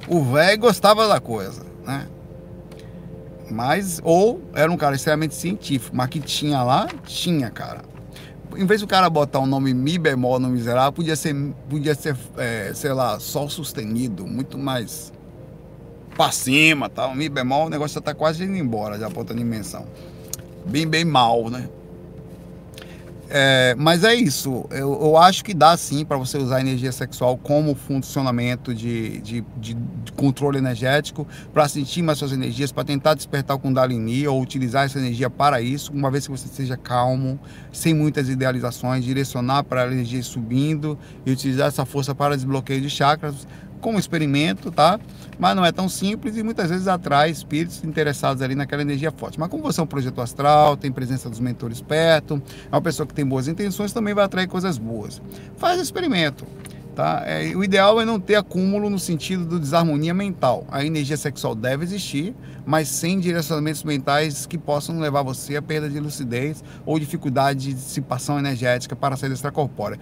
[0.06, 2.06] O velho gostava da coisa, né?
[3.50, 7.80] Mas, ou era um cara extremamente científico, mas que tinha lá, tinha, cara.
[8.56, 11.34] Em vez do cara botar o nome Mi bemol no miserável, podia ser,
[11.68, 15.12] podia ser é, sei lá, sol sustenido, muito mais
[16.16, 17.08] pra cima, tal.
[17.08, 17.14] Tá?
[17.16, 19.86] Mi bemol, o negócio já tá quase indo embora, já botando dimensão.
[20.64, 21.68] Bem, bem mal, né?
[23.34, 24.66] É, mas é isso.
[24.70, 29.22] Eu, eu, acho que dá sim para você usar a energia sexual como funcionamento de,
[29.22, 29.74] de, de
[30.14, 34.98] controle energético, para sentir mais suas energias, para tentar despertar o Kundalini ou utilizar essa
[34.98, 37.40] energia para isso, uma vez que você seja calmo,
[37.72, 42.90] sem muitas idealizações, direcionar para a energia subindo e utilizar essa força para desbloqueio de
[42.90, 43.46] chakras
[43.82, 44.98] como experimento, tá?
[45.38, 49.38] Mas não é tão simples e muitas vezes atrai espíritos interessados ali naquela energia forte.
[49.38, 53.06] Mas como você é um projeto astral, tem presença dos mentores perto, é uma pessoa
[53.06, 55.20] que tem boas intenções, também vai atrair coisas boas.
[55.56, 56.46] Faz o experimento.
[56.94, 57.22] Tá?
[57.24, 60.66] É, o ideal é não ter acúmulo no sentido do desarmonia mental.
[60.70, 62.34] A energia sexual deve existir,
[62.66, 67.74] mas sem direcionamentos mentais que possam levar você à perda de lucidez ou dificuldade de
[67.74, 69.98] dissipação energética para a saída extracorpórea.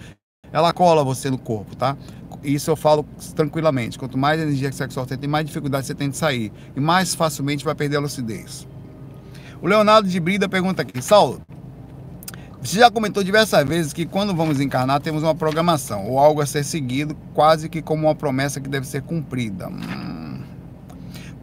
[0.53, 1.97] Ela cola você no corpo, tá?
[2.43, 3.99] Isso eu falo tranquilamente.
[3.99, 6.53] Quanto mais energia sexual você tem, mais dificuldade você tem de sair.
[6.75, 8.67] E mais facilmente vai perder a lucidez.
[9.63, 11.43] O Leonardo de Brida pergunta aqui: Saulo,
[12.63, 16.47] você já comentou diversas vezes que quando vamos encarnar temos uma programação ou algo a
[16.47, 19.69] ser seguido, quase que como uma promessa que deve ser cumprida.
[19.69, 20.43] Hum.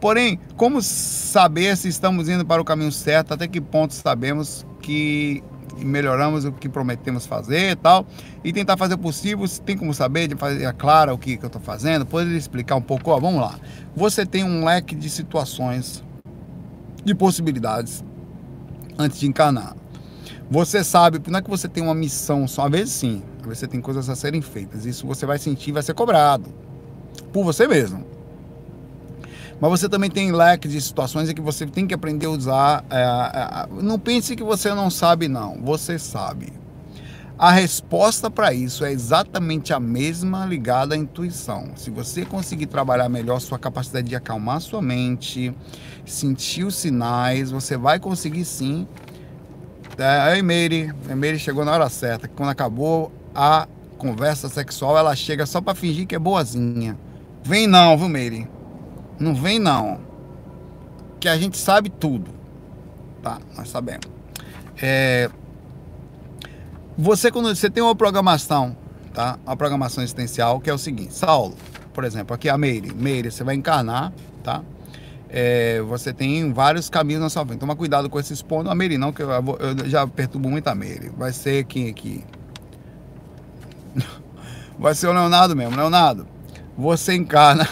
[0.00, 3.34] Porém, como saber se estamos indo para o caminho certo?
[3.34, 5.42] Até que ponto sabemos que
[5.84, 8.06] melhoramos o que prometemos fazer e tal.
[8.44, 11.48] E tentar fazer o possível, tem como saber, de fazer clara o que, que eu
[11.48, 13.58] estou fazendo, poder explicar um pouco, ó, vamos lá.
[13.94, 16.02] Você tem um leque de situações,
[17.04, 18.04] de possibilidades,
[18.98, 19.76] antes de encarnar.
[20.50, 23.58] Você sabe, não é que você tem uma missão só, às vezes sim, às vezes
[23.58, 24.86] você tem coisas a serem feitas.
[24.86, 26.46] Isso você vai sentir, vai ser cobrado
[27.32, 28.17] por você mesmo.
[29.60, 32.84] Mas você também tem leque de situações em que você tem que aprender a usar.
[32.88, 35.58] É, é, não pense que você não sabe, não.
[35.62, 36.52] Você sabe.
[37.36, 41.70] A resposta para isso é exatamente a mesma ligada à intuição.
[41.76, 45.54] Se você conseguir trabalhar melhor sua capacidade de acalmar sua mente,
[46.04, 48.88] sentir os sinais, você vai conseguir sim.
[49.96, 52.28] É, a Emery, a chegou na hora certa.
[52.28, 56.96] Quando acabou a conversa sexual, ela chega só para fingir que é boazinha.
[57.44, 58.57] Vem não, viu, Meire?
[59.18, 60.00] Não vem não.
[61.20, 62.30] Que a gente sabe tudo.
[63.22, 64.06] Tá, nós sabemos.
[64.80, 65.28] É,
[66.96, 68.76] você quando você tem uma programação,
[69.12, 69.38] tá?
[69.44, 71.54] Uma programação existencial que é o seguinte, Saulo,
[71.92, 74.12] por exemplo, aqui a Meire, Meire, você vai encarnar,
[74.42, 74.62] tá?
[75.28, 77.60] É, você tem vários caminhos na sua frente.
[77.60, 78.72] Toma cuidado com esses pontos.
[78.72, 81.10] A Meire não, que eu, eu já perturbo muito a Meire.
[81.16, 82.24] Vai ser quem aqui?
[84.78, 85.76] Vai ser o Leonardo mesmo.
[85.76, 86.26] Leonardo,
[86.76, 87.68] você encarna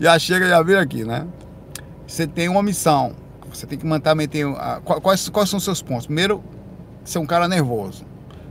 [0.00, 1.26] já chega, já vira aqui, né?
[2.06, 3.14] Você tem uma missão.
[3.52, 4.46] Você tem que manter, manter
[5.02, 6.06] quais, quais são os seus pontos?
[6.06, 6.42] Primeiro,
[7.04, 8.04] ser um cara nervoso.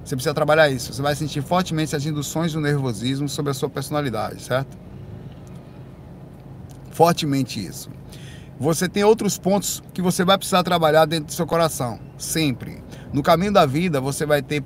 [0.04, 0.94] Você precisa trabalhar isso.
[0.94, 4.78] Você vai sentir fortemente as induções do nervosismo sobre a sua personalidade, certo?
[6.92, 7.90] Fortemente isso.
[8.60, 12.82] Você tem outros pontos que você vai precisar trabalhar dentro do seu coração, sempre.
[13.14, 14.64] No caminho da vida, você vai ter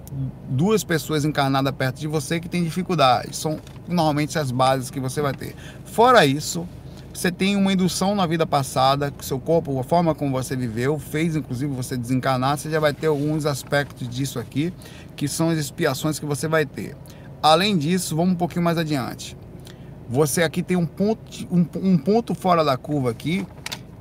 [0.49, 3.37] duas pessoas encarnadas perto de você que têm dificuldades.
[3.37, 5.55] São normalmente as bases que você vai ter.
[5.85, 6.67] Fora isso,
[7.13, 10.97] você tem uma indução na vida passada, que seu corpo, a forma como você viveu,
[10.97, 14.73] fez inclusive você desencarnar, você já vai ter alguns aspectos disso aqui,
[15.15, 16.95] que são as expiações que você vai ter.
[17.43, 19.37] Além disso, vamos um pouquinho mais adiante.
[20.09, 21.21] Você aqui tem um ponto,
[21.51, 23.45] um, um ponto fora da curva aqui,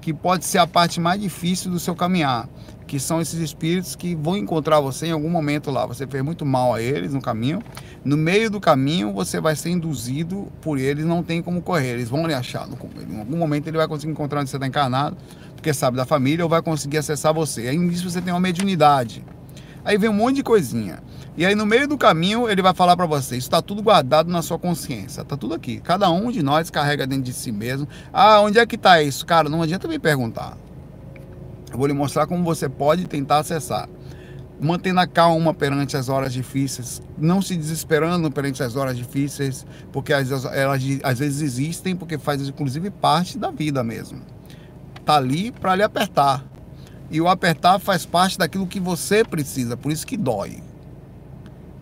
[0.00, 2.48] que pode ser a parte mais difícil do seu caminhar
[2.90, 5.86] que são esses espíritos que vão encontrar você em algum momento lá.
[5.86, 7.62] Você fez muito mal a eles no caminho.
[8.04, 11.90] No meio do caminho, você vai ser induzido por eles, não tem como correr.
[11.90, 12.66] Eles vão lhe achar.
[12.66, 15.16] Em algum momento, ele vai conseguir encontrar onde você está encarnado,
[15.54, 17.68] porque sabe da família, ou vai conseguir acessar você.
[17.68, 19.24] Aí nisso você tem uma mediunidade.
[19.84, 20.98] Aí vem um monte de coisinha.
[21.36, 24.32] E aí no meio do caminho ele vai falar para você, isso está tudo guardado
[24.32, 25.78] na sua consciência, está tudo aqui.
[25.78, 27.86] Cada um de nós carrega dentro de si mesmo.
[28.12, 29.24] Ah, onde é que está isso?
[29.24, 30.56] Cara, não adianta me perguntar.
[31.70, 33.88] Eu vou lhe mostrar como você pode tentar acessar.
[34.60, 40.12] Mantendo a calma perante as horas difíceis, não se desesperando perante as horas difíceis, porque
[40.12, 40.44] elas,
[41.02, 44.20] às vezes existem, porque faz inclusive parte da vida mesmo.
[45.04, 46.44] Tá ali para lhe apertar.
[47.10, 50.62] E o apertar faz parte daquilo que você precisa, por isso que dói.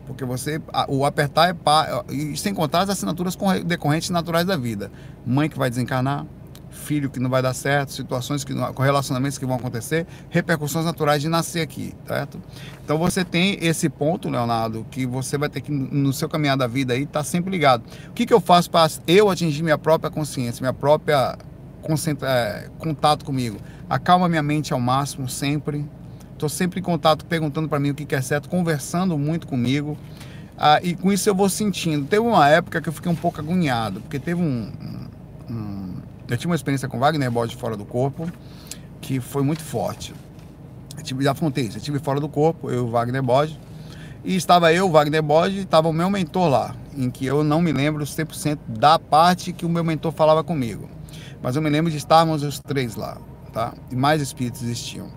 [0.06, 3.36] Porque você, o apertar é, e sem contar as assinaturas
[3.66, 4.90] decorrentes naturais da vida.
[5.26, 6.24] Mãe que vai desencarnar,
[6.88, 11.20] filho que não vai dar certo, situações que com relacionamentos que vão acontecer, repercussões naturais
[11.20, 12.40] de nascer aqui, certo?
[12.82, 16.66] Então você tem esse ponto, Leonardo, que você vai ter que no seu caminhar da
[16.66, 17.84] vida aí estar tá sempre ligado.
[18.08, 21.36] O que, que eu faço para eu atingir minha própria consciência, minha própria
[22.22, 23.58] é, contato comigo?
[23.90, 25.84] Acalma minha mente ao máximo sempre.
[26.32, 29.98] Estou sempre em contato, perguntando para mim o que, que é certo, conversando muito comigo.
[30.56, 32.06] Ah, e com isso eu vou sentindo.
[32.06, 34.72] Teve uma época que eu fiquei um pouco agoniado, porque teve um,
[35.50, 35.87] um
[36.28, 38.30] eu tive uma experiência com Wagner Bode fora do corpo,
[39.00, 40.14] que foi muito forte.
[40.96, 43.58] Eu tive, já contei isso, eu tive fora do corpo, eu e o Wagner Bode,
[44.22, 47.42] e estava eu, o Wagner Bode, e estava o meu mentor lá, em que eu
[47.42, 50.88] não me lembro 100% da parte que o meu mentor falava comigo.
[51.42, 53.16] Mas eu me lembro de estarmos os três lá,
[53.52, 53.72] tá?
[53.90, 55.08] E mais espíritos existiam.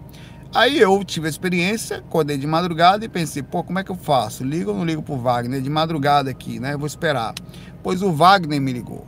[0.53, 3.95] Aí eu tive a experiência, acordei de madrugada e pensei, pô, como é que eu
[3.95, 4.43] faço?
[4.43, 6.78] Ligo ou não ligo pro Wagner de madrugada aqui, né?
[6.78, 7.34] Vou esperar.
[7.82, 9.05] Pois o Wagner me ligou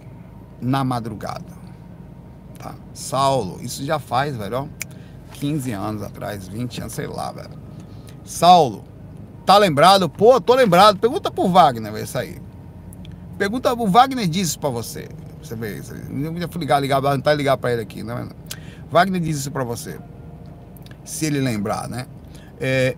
[0.61, 1.62] na madrugada
[2.63, 2.75] tá?
[2.93, 4.67] Saulo, isso já faz, velho, ó,
[5.33, 7.49] 15 anos atrás, 20 anos, sei lá, velho.
[8.23, 8.85] Saulo,
[9.45, 10.07] tá lembrado?
[10.07, 10.97] Pô, tô lembrado.
[10.97, 12.41] Pergunta pro Wagner, isso aí.
[13.37, 15.09] Pergunta, o Wagner disse isso pra você.
[15.41, 15.93] Você vê isso.
[15.93, 18.29] Eu já fui ligar, ligar, tentar ligar pra ele aqui, né?
[18.89, 19.99] Wagner disse isso pra você.
[21.03, 22.05] Se ele lembrar, né?
[22.61, 22.95] É,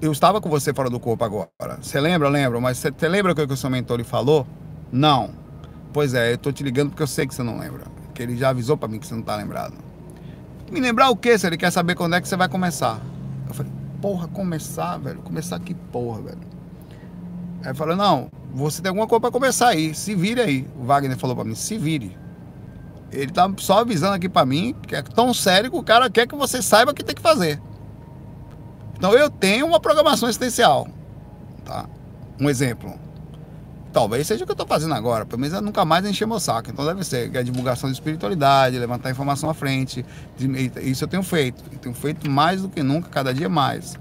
[0.00, 1.78] eu estava com você fora do corpo agora.
[1.80, 2.28] Você lembra?
[2.28, 2.60] Lembra.
[2.60, 4.44] Mas você lembra o que o seu mentor lhe falou?
[4.90, 5.30] Não.
[5.92, 7.84] Pois é, eu tô te ligando porque eu sei que você não lembra
[8.14, 9.74] que ele já avisou para mim que você não tá lembrado.
[10.70, 11.38] Me lembrar o quê?
[11.38, 13.00] Se ele quer saber quando é que você vai começar.
[13.48, 15.20] Eu falei, porra, começar, velho?
[15.20, 16.40] Começar que porra, velho?
[17.62, 20.68] Aí ele falou, não, você tem alguma coisa para começar aí, se vire aí.
[20.76, 22.16] O Wagner falou para mim, se vire.
[23.10, 26.26] Ele tá só avisando aqui para mim, que é tão sério que o cara quer
[26.26, 27.60] que você saiba o que tem que fazer.
[28.96, 30.88] Então eu tenho uma programação existencial,
[31.64, 31.86] tá?
[32.40, 32.94] Um exemplo.
[33.92, 36.40] Talvez seja o que eu estou fazendo agora, pelo menos é nunca mais encher meu
[36.40, 36.70] saco.
[36.70, 40.04] Então deve ser a divulgação de espiritualidade, levantar informação à frente.
[40.82, 41.62] Isso eu tenho feito.
[41.70, 43.98] E tenho feito mais do que nunca, cada dia mais.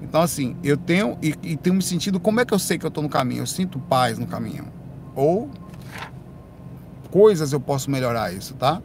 [0.00, 2.18] Então, assim, eu tenho e, e tenho me sentido.
[2.18, 3.42] Como é que eu sei que eu estou no caminho?
[3.42, 4.66] Eu sinto paz no caminho.
[5.14, 5.50] Ou
[7.10, 8.80] coisas eu posso melhorar isso, tá?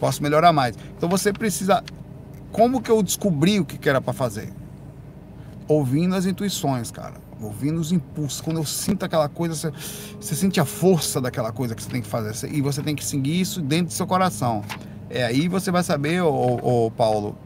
[0.00, 0.76] Posso melhorar mais.
[0.96, 1.84] Então você precisa.
[2.50, 4.52] Como que eu descobri o que era para fazer?
[5.68, 8.40] Ouvindo as intuições, cara ouvindo os impulsos.
[8.40, 9.72] Quando eu sinto aquela coisa, você,
[10.20, 12.52] você sente a força daquela coisa que você tem que fazer.
[12.52, 14.62] E você tem que seguir isso dentro do seu coração.
[15.10, 17.36] É aí você vai saber, ô, ô Paulo,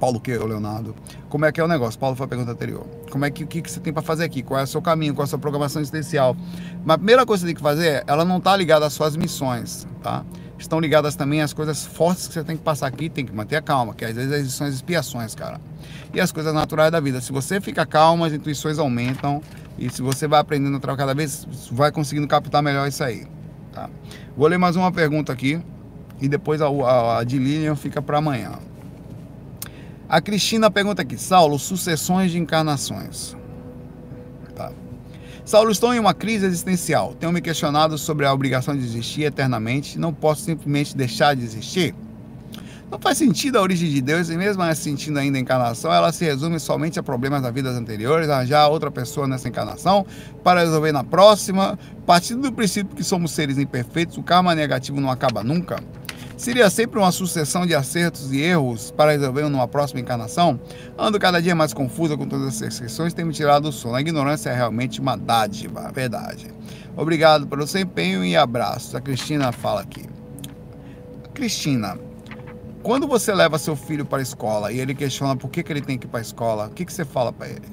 [0.00, 0.96] Paulo que, ô Leonardo,
[1.28, 1.98] como é que é o negócio?
[1.98, 2.84] Paulo foi a pergunta anterior.
[3.08, 4.42] Como é que o que, que você tem para fazer aqui?
[4.42, 5.14] Qual é o seu caminho?
[5.14, 6.36] Qual é a sua programação existencial?
[6.84, 9.16] Mas a primeira coisa que você tem que fazer, ela não está ligada às suas
[9.16, 10.24] missões, tá?
[10.62, 13.56] Estão ligadas também às coisas fortes que você tem que passar aqui, tem que manter
[13.56, 15.60] a calma, que às vezes são as expiações, cara
[16.14, 17.20] e as coisas naturais da vida.
[17.20, 19.40] Se você fica calmo, as intuições aumentam
[19.78, 23.26] e se você vai aprendendo a cada vez, vai conseguindo captar melhor isso aí.
[23.72, 23.88] Tá?
[24.36, 25.60] Vou ler mais uma pergunta aqui
[26.20, 28.52] e depois a, a, a de Lilian fica para amanhã.
[30.08, 33.34] A Cristina pergunta aqui, Saulo, sucessões de encarnações.
[35.44, 37.14] Saulo, estou em uma crise existencial.
[37.18, 39.98] Tenho me questionado sobre a obrigação de existir eternamente.
[39.98, 41.92] Não posso simplesmente deixar de existir?
[42.88, 46.24] Não faz sentido a origem de Deus e mesmo sentindo ainda a encarnação, ela se
[46.24, 50.06] resume somente a problemas das vidas anteriores, arranjar outra pessoa nessa encarnação
[50.44, 51.76] para resolver na próxima.
[52.06, 55.82] Partindo do princípio que somos seres imperfeitos, o karma negativo não acaba nunca.
[56.36, 60.58] Seria sempre uma sucessão de acertos e erros para resolver numa próxima encarnação?
[60.98, 63.94] Ando cada dia mais confusa com todas essas questões, tem me tirado do sono.
[63.94, 66.48] A ignorância é realmente uma dádiva, verdade.
[66.96, 68.96] Obrigado pelo seu empenho e abraço.
[68.96, 70.04] A Cristina fala aqui.
[71.32, 71.98] Cristina,
[72.82, 75.80] quando você leva seu filho para a escola e ele questiona por que, que ele
[75.80, 77.68] tem que ir para a escola, o que, que você fala para ele?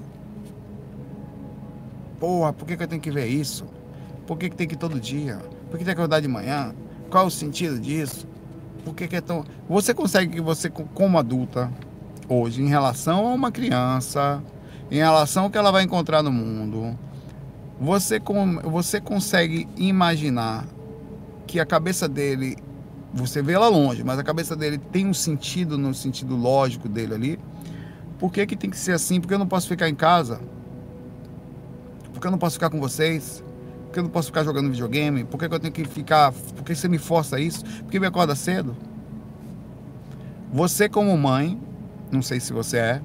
[2.20, 3.66] Porra, por que, que eu tenho que ver isso?
[4.28, 5.38] Por que, que tem que ir todo dia?
[5.70, 6.76] Por que tem que acordar de manhã?
[7.10, 8.28] Qual o sentido disso?
[8.90, 9.46] Por que, que é tão.
[9.70, 11.72] Você consegue que você, como adulta,
[12.28, 14.42] hoje, em relação a uma criança,
[14.90, 16.98] em relação ao que ela vai encontrar no mundo,
[17.80, 18.20] você,
[18.64, 20.66] você consegue imaginar
[21.46, 22.58] que a cabeça dele
[23.14, 27.14] você vê lá longe, mas a cabeça dele tem um sentido no sentido lógico dele
[27.14, 27.40] ali.
[28.18, 29.22] Por que, que tem que ser assim?
[29.22, 30.42] Porque eu não posso ficar em casa?
[32.12, 33.44] Porque eu não posso ficar com vocês?
[33.90, 35.24] Porque eu não posso ficar jogando videogame?
[35.24, 36.32] Por que, que eu tenho que ficar?
[36.32, 37.66] Por que você me força isso?
[37.66, 38.78] Por que me acorda cedo?
[40.54, 41.60] Você como mãe,
[42.12, 43.02] não sei se você é,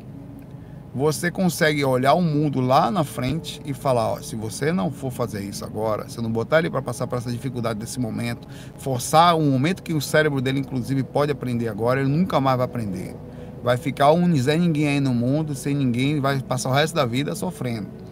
[0.94, 5.10] você consegue olhar o mundo lá na frente e falar, ó, se você não for
[5.10, 9.34] fazer isso agora, se não botar ele para passar por essa dificuldade desse momento, forçar
[9.36, 13.16] um momento que o cérebro dele inclusive pode aprender agora, ele nunca mais vai aprender.
[13.62, 17.06] Vai ficar um Zé ninguém aí no mundo, sem ninguém, vai passar o resto da
[17.06, 18.03] vida sofrendo.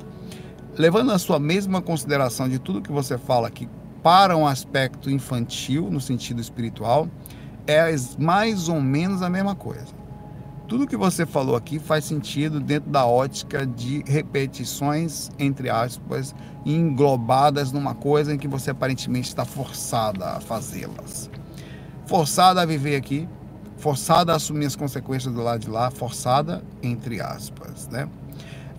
[0.77, 3.69] Levando a sua mesma consideração de tudo que você fala aqui
[4.03, 7.09] para um aspecto infantil, no sentido espiritual,
[7.67, 10.03] é mais ou menos a mesma coisa
[10.73, 17.73] tudo que você falou aqui faz sentido dentro da ótica de repetições, entre aspas, englobadas
[17.73, 21.29] numa coisa em que você aparentemente está forçada a fazê-las.
[22.07, 23.29] Forçada a viver aqui,
[23.77, 28.09] forçada a assumir as consequências do lado de lá, forçada, entre aspas, né?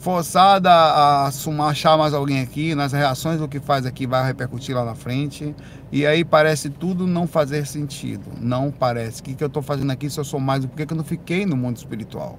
[0.04, 1.32] Forçada a
[1.70, 5.56] achar mais alguém aqui, nas reações do que faz aqui vai repercutir lá na frente.
[5.94, 8.26] E aí parece tudo não fazer sentido.
[8.38, 9.22] Não parece.
[9.22, 10.66] O que, que eu estou fazendo aqui se eu sou mais?
[10.66, 12.38] Por que, que eu não fiquei no mundo espiritual?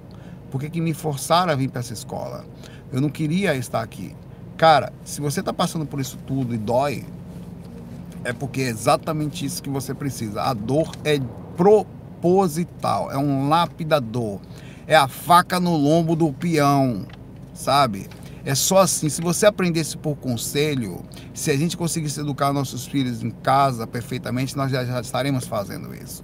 [0.51, 2.45] Por que, que me forçaram a vir para essa escola?
[2.93, 4.15] Eu não queria estar aqui.
[4.57, 7.03] Cara, se você está passando por isso tudo e dói,
[8.23, 10.43] é porque é exatamente isso que você precisa.
[10.43, 11.19] A dor é
[11.57, 14.39] proposital, é um lapidador,
[14.85, 17.07] é a faca no lombo do peão
[17.55, 18.07] sabe?
[18.43, 21.03] É só assim, se você aprendesse por conselho,
[21.33, 25.95] se a gente conseguisse educar nossos filhos em casa perfeitamente, nós já, já estaremos fazendo
[25.95, 26.23] isso.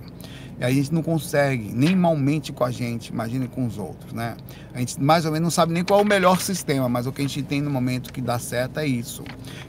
[0.62, 4.38] E a gente não consegue, nem malmente com a gente, imagine com os outros, né?
[4.76, 7.12] A gente mais ou menos não sabe nem qual é o melhor sistema, mas o
[7.12, 9.24] que a gente tem no momento que dá certo é isso.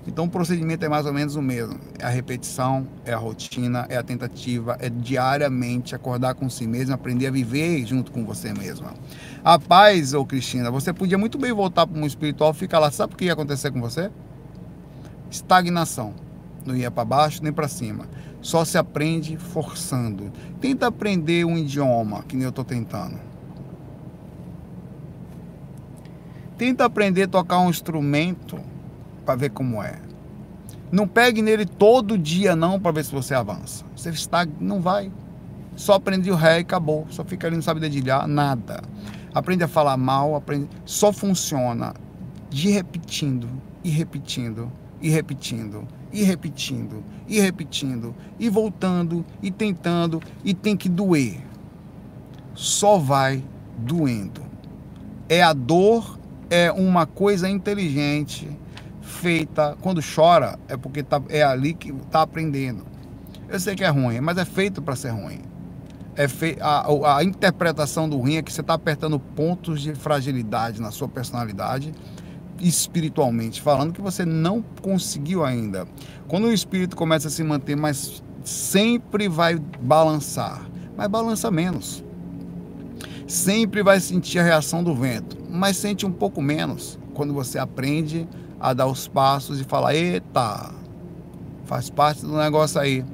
[0.07, 1.81] Então o procedimento é mais ou menos o mesmo.
[1.99, 6.95] É a repetição, é a rotina, é a tentativa, é diariamente acordar com si mesmo,
[6.95, 8.93] aprender a viver junto com você mesma.
[9.43, 12.91] A paz, ô Cristina, você podia muito bem voltar para o mundo espiritual ficar lá.
[12.91, 14.11] Sabe o que ia acontecer com você?
[15.31, 16.13] Estagnação.
[16.67, 18.07] Não ia para baixo nem para cima
[18.43, 20.33] só se aprende forçando.
[20.61, 23.19] Tenta aprender um idioma, que nem eu estou tentando.
[26.59, 28.59] Tenta aprender a tocar um instrumento
[29.25, 29.99] para ver como é.
[30.91, 33.85] Não pegue nele todo dia não para ver se você avança.
[33.97, 35.11] Você está, não vai.
[35.75, 37.07] Só aprende o ré e acabou.
[37.09, 38.83] Só fica ali, não sabe dedilhar, nada.
[39.33, 40.69] aprende a falar mal, aprende.
[40.85, 41.95] Só funciona
[42.51, 43.49] de repetindo
[43.83, 44.71] e repetindo
[45.01, 51.41] e repetindo e repetindo e repetindo e voltando e tentando e tem que doer.
[52.55, 53.43] Só vai
[53.79, 54.43] doendo.
[55.29, 56.19] É a dor,
[56.51, 58.49] é uma coisa inteligente
[59.01, 59.77] feita.
[59.81, 62.85] Quando chora, é porque tá, é ali que está aprendendo.
[63.49, 65.53] Eu sei que é ruim, mas é feito para ser ruim
[66.17, 66.57] é fe...
[66.61, 71.09] a, a interpretação do rim é que você está apertando pontos de fragilidade na sua
[71.09, 71.93] personalidade,
[72.63, 75.87] espiritualmente falando, que você não conseguiu ainda.
[76.29, 80.63] Quando o espírito começa a se manter, mas sempre vai balançar,
[80.97, 82.03] mas balança menos.
[83.27, 88.29] Sempre vai sentir a reação do vento, mas sente um pouco menos quando você aprende
[88.61, 90.73] a dar os passos e falar: eita,
[91.65, 93.05] faz parte do negócio aí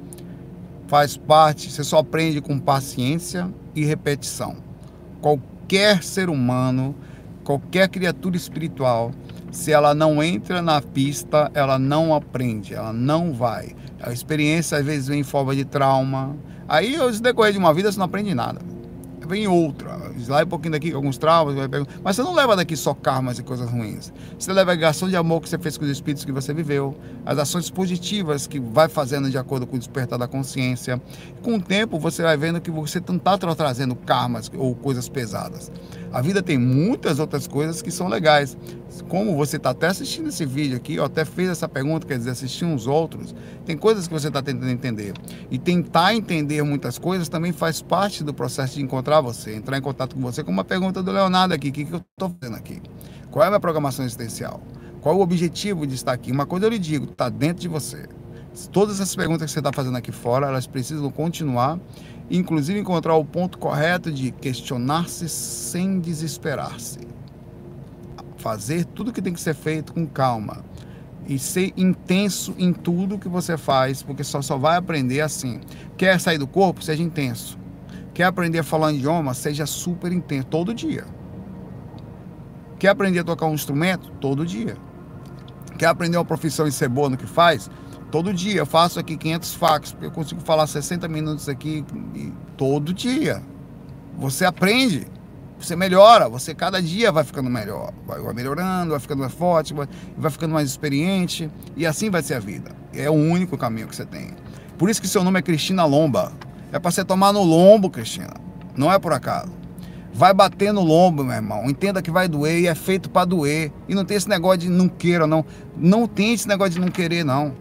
[0.89, 4.57] faz parte, você só aprende com paciência e repetição.
[5.21, 6.95] Qualquer ser humano,
[7.43, 9.11] qualquer criatura espiritual,
[9.51, 13.75] se ela não entra na pista, ela não aprende, ela não vai.
[14.01, 16.35] A experiência às vezes vem em forma de trauma.
[16.67, 18.59] Aí, no decorrer de uma vida, você não aprende nada
[19.29, 20.08] vem outra.
[20.27, 21.55] Lá um pouquinho daqui alguns traumas,
[22.03, 24.11] mas você não leva daqui só karmas e coisas ruins.
[24.37, 26.95] Você leva a ação de amor que você fez com os espíritos que você viveu,
[27.25, 31.01] as ações positivas que vai fazendo de acordo com o despertar da consciência.
[31.41, 35.71] Com o tempo você vai vendo que você não está trazendo karmas ou coisas pesadas.
[36.11, 38.57] A vida tem muitas outras coisas que são legais.
[39.07, 42.31] Como você está até assistindo esse vídeo aqui, ou até fez essa pergunta, quer dizer,
[42.31, 45.13] assistir uns outros, tem coisas que você está tentando entender.
[45.51, 49.81] E tentar entender muitas coisas também faz parte do processo de encontrar você, entrar em
[49.81, 52.57] contato com você, com uma pergunta do Leonardo aqui: o que, que eu estou fazendo
[52.57, 52.81] aqui?
[53.31, 54.61] Qual é a programação existencial?
[55.01, 56.31] Qual o objetivo de estar aqui?
[56.31, 58.07] Uma coisa eu lhe digo: está dentro de você.
[58.71, 61.79] Todas essas perguntas que você está fazendo aqui fora, elas precisam continuar
[62.29, 66.99] inclusive encontrar o ponto correto de questionar-se sem desesperar-se.
[68.37, 70.63] Fazer tudo que tem que ser feito com calma
[71.27, 75.59] e ser intenso em tudo que você faz, porque só, só vai aprender assim.
[75.97, 76.83] Quer sair do corpo?
[76.83, 77.58] Seja intenso.
[78.19, 79.33] Quer aprender a falar um idioma?
[79.33, 81.05] Seja super intenso, todo dia.
[82.77, 84.11] Quer aprender a tocar um instrumento?
[84.19, 84.75] Todo dia.
[85.77, 87.71] Quer aprender uma profissão e ser boa no que faz?
[88.11, 91.85] Todo dia eu faço aqui 500 fax, eu consigo falar 60 minutos aqui
[92.57, 93.41] todo dia.
[94.17, 95.07] Você aprende,
[95.57, 99.87] você melhora, você cada dia vai ficando melhor, vai, melhorando, vai ficando mais forte, vai,
[100.17, 102.69] vai ficando mais experiente e assim vai ser a vida.
[102.93, 104.31] É o único caminho que você tem.
[104.77, 106.33] Por isso que seu nome é Cristina Lomba.
[106.71, 108.33] É para você tomar no lombo, Cristina.
[108.75, 109.51] Não é por acaso.
[110.13, 111.69] Vai bater no lombo, meu irmão.
[111.69, 113.71] Entenda que vai doer e é feito para doer.
[113.87, 115.45] E não tem esse negócio de não queira, não.
[115.77, 117.53] Não tem esse negócio de não querer, não.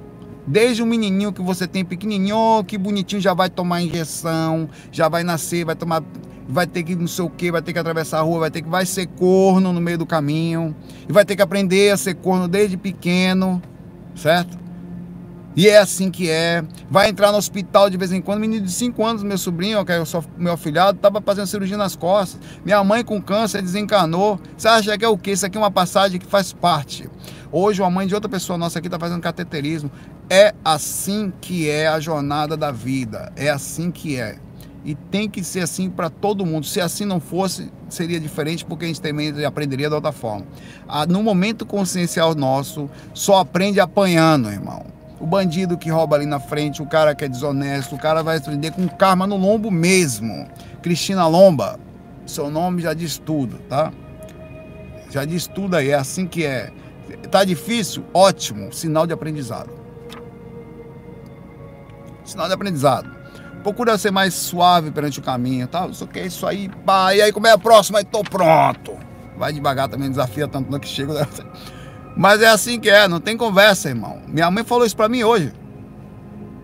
[0.47, 5.09] Desde o menininho que você tem pequenininho, oh, que bonitinho, já vai tomar injeção, já
[5.09, 6.03] vai nascer, vai tomar,
[6.49, 8.63] vai ter que não sei o que, vai ter que atravessar a rua, vai ter
[8.63, 10.75] que vai ser corno no meio do caminho
[11.07, 13.61] e vai ter que aprender a ser corno desde pequeno,
[14.17, 14.59] certo?
[15.59, 16.63] E é assim que é.
[16.89, 18.39] Vai entrar no hospital de vez em quando.
[18.39, 20.01] Menino de 5 anos, meu sobrinho, que é
[20.37, 22.41] meu afilhado, estava fazendo cirurgia nas costas.
[22.65, 24.39] Minha mãe com câncer desencanou.
[24.57, 25.33] Você acha que é o quê?
[25.33, 27.11] Isso aqui é uma passagem que faz parte.
[27.51, 29.91] Hoje, uma mãe de outra pessoa nossa aqui está fazendo cateterismo.
[30.31, 33.33] É assim que é a jornada da vida.
[33.35, 34.39] É assim que é.
[34.85, 36.67] E tem que ser assim para todo mundo.
[36.67, 40.47] Se assim não fosse, seria diferente, porque a gente também aprenderia de outra forma.
[40.87, 44.98] Ah, no momento consciencial nosso, só aprende apanhando, irmão.
[45.21, 48.39] O bandido que rouba ali na frente, o cara que é desonesto, o cara vai
[48.39, 50.47] aprender com karma no lombo mesmo.
[50.81, 51.79] Cristina Lomba,
[52.25, 53.93] seu nome já diz tudo, tá?
[55.11, 56.71] Já diz tudo aí, é assim que é.
[57.31, 58.05] Tá difícil?
[58.15, 59.71] Ótimo, sinal de aprendizado.
[62.25, 63.11] Sinal de aprendizado.
[63.63, 65.87] Procura ser mais suave perante o caminho, tá?
[65.89, 67.15] Isso que é isso aí, pá.
[67.15, 67.99] E aí, como é a próxima?
[67.99, 68.97] Aí tô pronto.
[69.37, 71.27] Vai devagar também, desafia tanto no que chega.
[72.19, 74.21] Mas é assim que é, não tem conversa, irmão.
[74.27, 75.53] Minha mãe falou isso para mim hoje.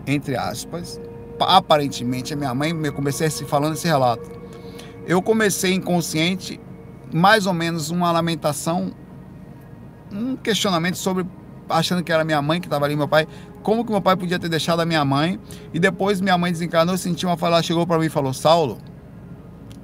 [0.04, 1.00] Entre aspas.
[1.38, 4.28] Aparentemente, a minha mãe, eu comecei se falando esse relato.
[5.06, 6.60] Eu comecei inconsciente,
[7.12, 8.92] mais ou menos uma lamentação,
[10.10, 11.24] um questionamento sobre
[11.68, 13.28] achando que era minha mãe que estava ali, meu pai.
[13.62, 15.38] Como que meu pai podia ter deixado a minha mãe?
[15.72, 18.78] E depois minha mãe desencarnou, sentiu uma fala, chegou para mim e falou: Saulo,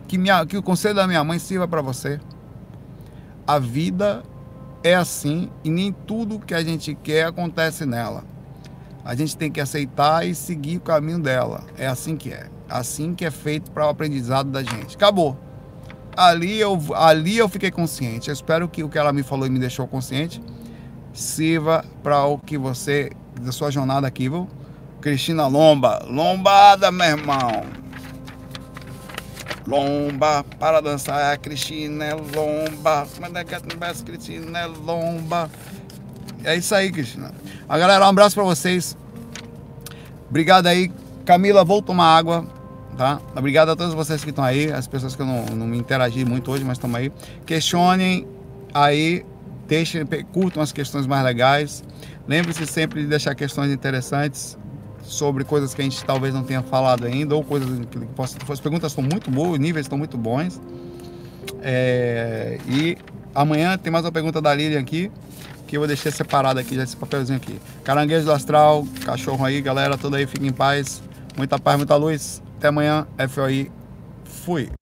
[0.09, 2.19] que, minha, que o conselho da minha mãe sirva para você.
[3.47, 4.25] A vida
[4.83, 8.25] é assim e nem tudo que a gente quer acontece nela.
[9.05, 11.65] A gente tem que aceitar e seguir o caminho dela.
[11.77, 12.49] É assim que é.
[12.69, 14.95] Assim que é feito para o aprendizado da gente.
[14.95, 15.39] Acabou.
[16.17, 18.29] Ali eu, ali eu fiquei consciente.
[18.29, 20.41] Eu espero que o que ela me falou e me deixou consciente
[21.13, 23.11] sirva para o que você,
[23.41, 24.49] da sua jornada aqui, viu?
[25.01, 26.05] Cristina Lomba.
[26.09, 27.65] Lombada, meu irmão.
[29.71, 30.45] Lomba.
[30.59, 33.07] Para dançar, a Cristina é lomba.
[33.21, 35.49] Manda que a Cristina é lomba.
[36.45, 37.33] É isso aí, Cristina.
[37.69, 38.97] A galera, um abraço pra vocês.
[40.29, 40.91] Obrigado aí.
[41.25, 42.45] Camila, vou tomar água.
[42.97, 43.19] Tá?
[43.35, 46.23] Obrigado a todos vocês que estão aí, as pessoas que eu não, não me interagi
[46.23, 47.11] muito hoje, mas estão aí.
[47.47, 48.29] Questionem
[48.75, 49.25] aí,
[49.67, 51.83] deixem, curtam as questões mais legais.
[52.29, 54.59] Lembre-se sempre de deixar questões interessantes
[55.11, 58.39] sobre coisas que a gente talvez não tenha falado ainda, ou coisas que possam.
[58.49, 60.61] As perguntas estão muito boas, os níveis estão muito bons.
[61.63, 62.97] É, e
[63.35, 65.11] amanhã tem mais uma pergunta da Lilian aqui,
[65.67, 67.61] que eu vou deixar separado aqui, já esse papelzinho aqui.
[67.83, 71.03] Caranguejo do Astral, cachorro aí, galera, tudo aí, fiquem em paz.
[71.37, 72.41] Muita paz, muita luz.
[72.59, 73.71] Até amanhã, FOI.
[74.25, 74.80] Fui.